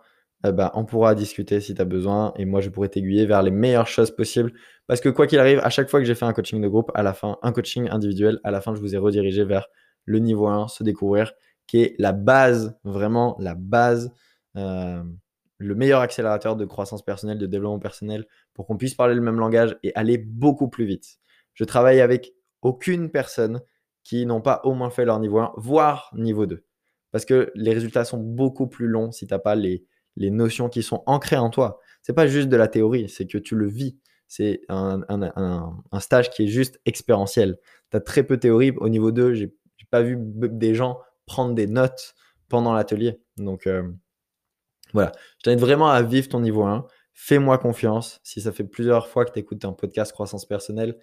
ben, 0.51 0.71
on 0.73 0.83
pourra 0.83 1.15
discuter 1.15 1.61
si 1.61 1.73
tu 1.73 1.81
as 1.81 1.85
besoin 1.85 2.33
et 2.35 2.45
moi 2.45 2.59
je 2.59 2.69
pourrais 2.69 2.89
t'aiguiller 2.89 3.25
vers 3.25 3.41
les 3.41 3.51
meilleures 3.51 3.87
choses 3.87 4.11
possibles. 4.13 4.51
Parce 4.87 4.99
que 4.99 5.09
quoi 5.09 5.25
qu'il 5.25 5.39
arrive, 5.39 5.59
à 5.59 5.69
chaque 5.69 5.89
fois 5.89 6.01
que 6.01 6.05
j'ai 6.05 6.15
fait 6.15 6.25
un 6.25 6.33
coaching 6.33 6.61
de 6.61 6.67
groupe, 6.67 6.91
à 6.95 7.03
la 7.03 7.13
fin, 7.13 7.37
un 7.41 7.53
coaching 7.53 7.87
individuel, 7.89 8.39
à 8.43 8.51
la 8.51 8.59
fin, 8.59 8.75
je 8.75 8.81
vous 8.81 8.93
ai 8.93 8.97
redirigé 8.97 9.45
vers 9.45 9.67
le 10.05 10.19
niveau 10.19 10.47
1, 10.47 10.67
se 10.67 10.83
découvrir, 10.83 11.31
qui 11.65 11.81
est 11.81 11.95
la 11.97 12.11
base, 12.11 12.77
vraiment 12.83 13.37
la 13.39 13.55
base, 13.55 14.11
euh, 14.57 15.01
le 15.59 15.75
meilleur 15.75 16.01
accélérateur 16.01 16.57
de 16.57 16.65
croissance 16.65 17.03
personnelle, 17.03 17.37
de 17.37 17.47
développement 17.47 17.79
personnel, 17.79 18.25
pour 18.53 18.67
qu'on 18.67 18.75
puisse 18.75 18.95
parler 18.95 19.15
le 19.15 19.21
même 19.21 19.39
langage 19.39 19.77
et 19.83 19.95
aller 19.95 20.17
beaucoup 20.17 20.67
plus 20.67 20.85
vite. 20.85 21.19
Je 21.53 21.63
travaille 21.63 22.01
avec 22.01 22.33
aucune 22.61 23.09
personne 23.09 23.61
qui 24.03 24.25
n'ont 24.25 24.41
pas 24.41 24.59
au 24.65 24.73
moins 24.73 24.89
fait 24.89 25.05
leur 25.05 25.19
niveau 25.21 25.39
1, 25.39 25.53
voire 25.55 26.11
niveau 26.13 26.45
2. 26.45 26.65
Parce 27.11 27.23
que 27.23 27.51
les 27.55 27.73
résultats 27.73 28.03
sont 28.03 28.17
beaucoup 28.17 28.67
plus 28.67 28.87
longs 28.87 29.11
si 29.13 29.25
tu 29.25 29.33
n'as 29.33 29.39
pas 29.39 29.55
les, 29.55 29.85
les 30.15 30.29
notions 30.29 30.69
qui 30.69 30.83
sont 30.83 31.03
ancrées 31.05 31.37
en 31.37 31.49
toi. 31.49 31.79
C'est 32.01 32.13
pas 32.13 32.27
juste 32.27 32.49
de 32.49 32.57
la 32.57 32.67
théorie, 32.67 33.09
c'est 33.09 33.25
que 33.25 33.37
tu 33.37 33.55
le 33.55 33.67
vis. 33.67 33.97
c'est 34.27 34.61
un, 34.69 35.01
stage 35.99 36.29
qui 36.31 36.43
est 36.43 36.47
juste 36.47 36.79
expérientiel. 36.85 37.57
Tu 37.91 37.97
as 37.97 38.01
très 38.01 38.23
peu 38.23 38.37
de 38.37 38.41
théorie. 38.41 38.71
Au 38.77 38.89
niveau 38.89 39.11
2, 39.11 39.33
j'ai 39.33 39.53
pas 39.89 40.01
vu 40.01 40.17
des 40.19 40.75
gens 40.75 40.99
prendre 41.25 41.53
des 41.53 41.67
notes 41.67 42.15
pendant 42.49 42.73
l'atelier. 42.73 43.19
Donc 43.37 43.67
euh, 43.67 43.83
voilà, 44.93 45.11
je 45.37 45.43
t'invite 45.43 45.59
vraiment 45.59 45.89
à 45.89 46.01
vivre 46.01 46.27
ton 46.29 46.39
niveau 46.39 46.63
1. 46.63 46.85
Fais-moi 47.13 47.57
confiance. 47.57 48.19
Si 48.23 48.41
ça 48.41 48.51
fait 48.51 48.63
plusieurs 48.63 49.07
fois 49.07 49.25
que 49.25 49.31
tu 49.31 49.39
écoutes 49.39 49.65
un 49.65 49.73
podcast 49.73 50.11
croissance 50.11 50.45
personnelle, 50.45 50.97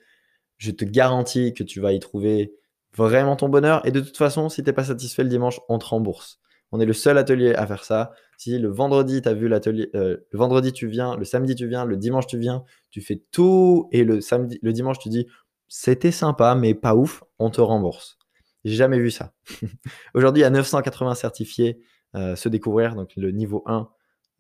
je 0.59 0.71
te 0.73 0.85
garantis 0.85 1.55
que 1.55 1.63
tu 1.63 1.81
vas 1.81 1.93
y 1.93 2.01
trouver 2.01 2.53
vraiment 2.97 3.37
ton 3.37 3.49
bonheur. 3.49 3.85
Et 3.87 3.93
de 3.93 4.01
toute 4.01 4.17
façon, 4.17 4.49
si 4.49 4.63
tu 4.63 4.69
n'es 4.69 4.73
pas 4.73 4.85
satisfait 4.85 5.23
le 5.23 5.29
dimanche, 5.29 5.61
on 5.69 5.79
te 5.79 5.87
rembourse. 5.87 6.40
On 6.73 6.81
est 6.81 6.87
le 6.87 6.93
seul 6.93 7.19
atelier 7.19 7.55
à 7.55 7.67
faire 7.67 7.85
ça. 7.85 8.13
Si 8.37 8.59
le 8.59 8.69
vendredi, 8.69 9.21
as 9.25 9.35
vu 9.35 9.49
l'atelier, 9.49 9.91
euh, 9.95 10.17
le 10.31 10.39
vendredi 10.39 10.73
tu 10.73 10.87
viens, 10.87 11.17
le 11.17 11.25
samedi 11.25 11.55
tu 11.55 11.67
viens, 11.67 11.85
le 11.85 11.97
dimanche 11.97 12.27
tu 12.27 12.39
viens, 12.39 12.65
tu 12.91 13.01
fais 13.01 13.23
tout 13.33 13.89
et 13.93 14.05
le 14.05 14.21
samedi, 14.21 14.59
le 14.63 14.73
dimanche 14.73 14.99
tu 14.99 15.09
dis 15.09 15.27
c'était 15.69 16.11
sympa 16.11 16.55
mais 16.55 16.75
pas 16.75 16.95
ouf, 16.95 17.23
on 17.39 17.51
te 17.51 17.61
rembourse. 17.61 18.19
J'ai 18.65 18.75
jamais 18.75 18.99
vu 18.99 19.11
ça. 19.11 19.33
Aujourd'hui, 20.15 20.41
il 20.41 20.45
y 20.45 20.47
a 20.47 20.51
980 20.51 21.15
certifiés 21.15 21.81
euh, 22.15 22.37
se 22.37 22.49
découvrir, 22.49 22.95
donc 22.95 23.13
le 23.17 23.31
niveau 23.31 23.63
1 23.67 23.89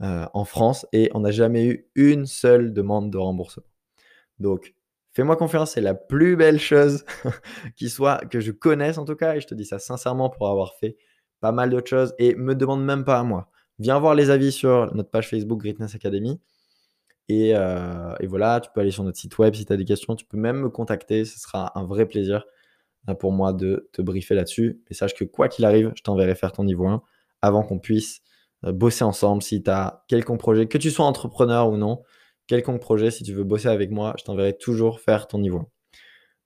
euh, 0.02 0.26
en 0.34 0.44
France, 0.44 0.86
et 0.92 1.10
on 1.14 1.20
n'a 1.20 1.30
jamais 1.30 1.66
eu 1.66 1.90
une 1.94 2.26
seule 2.26 2.72
demande 2.72 3.10
de 3.10 3.18
remboursement. 3.18 3.64
Donc, 4.38 4.74
fais-moi 5.12 5.36
confiance, 5.36 5.72
c'est 5.72 5.80
la 5.80 5.94
plus 5.94 6.36
belle 6.36 6.58
chose 6.58 7.04
qui 7.76 7.88
soit, 7.88 8.18
que 8.28 8.40
je 8.40 8.50
connaisse 8.50 8.98
en 8.98 9.04
tout 9.04 9.16
cas, 9.16 9.36
et 9.36 9.40
je 9.40 9.46
te 9.46 9.54
dis 9.54 9.64
ça 9.64 9.78
sincèrement 9.78 10.30
pour 10.30 10.48
avoir 10.48 10.74
fait 10.74 10.96
pas 11.40 11.53
mal 11.53 11.70
d'autres 11.70 11.88
choses, 11.88 12.14
et 12.18 12.35
me 12.35 12.55
demande 12.55 12.85
même 12.85 13.05
pas 13.05 13.18
à 13.18 13.22
moi. 13.22 13.50
Viens 13.79 13.98
voir 13.98 14.14
les 14.14 14.31
avis 14.31 14.53
sur 14.53 14.94
notre 14.94 15.11
page 15.11 15.29
Facebook 15.29 15.61
Greatness 15.61 15.94
Academy. 15.94 16.40
Et, 17.29 17.53
euh, 17.55 18.14
et, 18.20 18.26
voilà, 18.26 18.61
tu 18.61 18.70
peux 18.74 18.81
aller 18.81 18.90
sur 18.90 19.05
notre 19.05 19.18
site 19.18 19.38
web 19.38 19.55
si 19.55 19.64
tu 19.64 19.72
as 19.72 19.76
des 19.76 19.85
questions. 19.85 20.16
Tu 20.16 20.26
peux 20.26 20.37
même 20.37 20.61
me 20.61 20.68
contacter. 20.68 21.24
Ce 21.24 21.38
sera 21.38 21.79
un 21.79 21.85
vrai 21.85 22.07
plaisir 22.07 22.44
pour 23.18 23.33
moi 23.33 23.53
de 23.53 23.88
te 23.92 24.03
briefer 24.03 24.35
là-dessus. 24.35 24.83
Et 24.90 24.94
sache 24.94 25.14
que 25.14 25.24
quoi 25.24 25.48
qu'il 25.48 25.64
arrive, 25.64 25.92
je 25.94 26.03
t'enverrai 26.03 26.35
faire 26.35 26.53
ton 26.53 26.64
niveau 26.64 26.87
1 26.87 27.03
avant 27.42 27.62
qu'on 27.62 27.79
puisse 27.79 28.20
euh, 28.64 28.72
bosser 28.72 29.05
ensemble. 29.05 29.42
Si 29.42 29.62
tu 29.62 29.70
as 29.70 30.05
quelconque 30.09 30.40
projet, 30.40 30.66
que 30.66 30.79
tu 30.79 30.90
sois 30.90 31.07
entrepreneur 31.07 31.70
ou 31.70 31.76
non, 31.76 32.03
quelconque 32.46 32.81
projet, 32.81 33.11
si 33.11 33.24
tu 33.24 33.33
veux 33.33 33.44
bosser 33.44 33.68
avec 33.68 33.90
moi, 33.90 34.14
je 34.18 34.24
t'enverrai 34.24 34.57
toujours 34.57 35.00
faire 35.00 35.26
ton 35.26 35.38
niveau 35.38 35.59
1. 35.59 35.66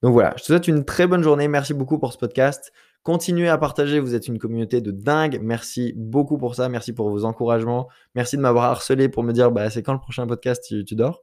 Donc 0.03 0.13
voilà, 0.13 0.35
je 0.37 0.43
te 0.43 0.47
souhaite 0.49 0.69
une 0.69 0.85
très 0.85 1.07
bonne 1.07 1.23
journée. 1.23 1.49
Merci 1.49 1.73
beaucoup 1.75 1.99
pour 1.99 2.13
ce 2.13 2.19
podcast. 2.19 2.73
Continuez 3.05 3.51
à 3.51 3.59
partager, 3.59 4.01
vous 4.01 4.15
êtes 4.15 4.29
une 4.29 4.39
communauté 4.39 4.81
de 4.81 4.91
dingue. 4.91 5.39
Merci 5.43 5.93
beaucoup 5.95 6.39
pour 6.39 6.55
ça, 6.55 6.71
merci 6.71 6.95
pour 6.95 7.11
vos 7.11 7.27
encouragements. 7.27 7.87
Merci 8.15 8.39
de 8.39 8.41
m'avoir 8.41 8.65
harcelé 8.65 9.11
pour 9.11 9.23
me 9.23 9.33
dire 9.35 9.53
bah, 9.53 9.69
c'est 9.69 9.83
quand 9.83 9.93
le 9.93 9.99
prochain 9.99 10.27
podcast, 10.27 10.65
tu, 10.87 10.95
dors? 10.95 11.23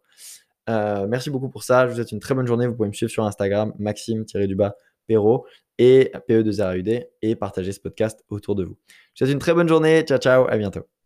Euh, 0.69 1.07
merci 1.07 1.31
beaucoup 1.31 1.49
pour 1.49 1.63
ça, 1.63 1.87
je 1.87 1.89
vous 1.89 1.95
souhaite 1.95 2.11
une 2.11 2.19
très 2.19 2.35
bonne 2.35 2.45
journée. 2.45 2.67
Vous 2.67 2.75
pouvez 2.75 2.87
me 2.87 2.93
suivre 2.93 3.11
sur 3.11 3.25
Instagram, 3.25 3.73
maxime-du-bas 3.79 4.75
Perrault 5.07 5.47
et 5.79 6.11
PE2RAUD 6.29 7.07
et 7.23 7.35
partager 7.35 7.71
ce 7.71 7.79
podcast 7.79 8.23
autour 8.29 8.53
de 8.53 8.63
vous. 8.63 8.77
Je 8.87 8.93
vous 8.93 9.25
souhaite 9.25 9.31
une 9.31 9.39
très 9.39 9.55
bonne 9.55 9.67
journée. 9.67 10.03
Ciao, 10.03 10.19
ciao, 10.19 10.45
à 10.49 10.57
bientôt. 10.57 11.00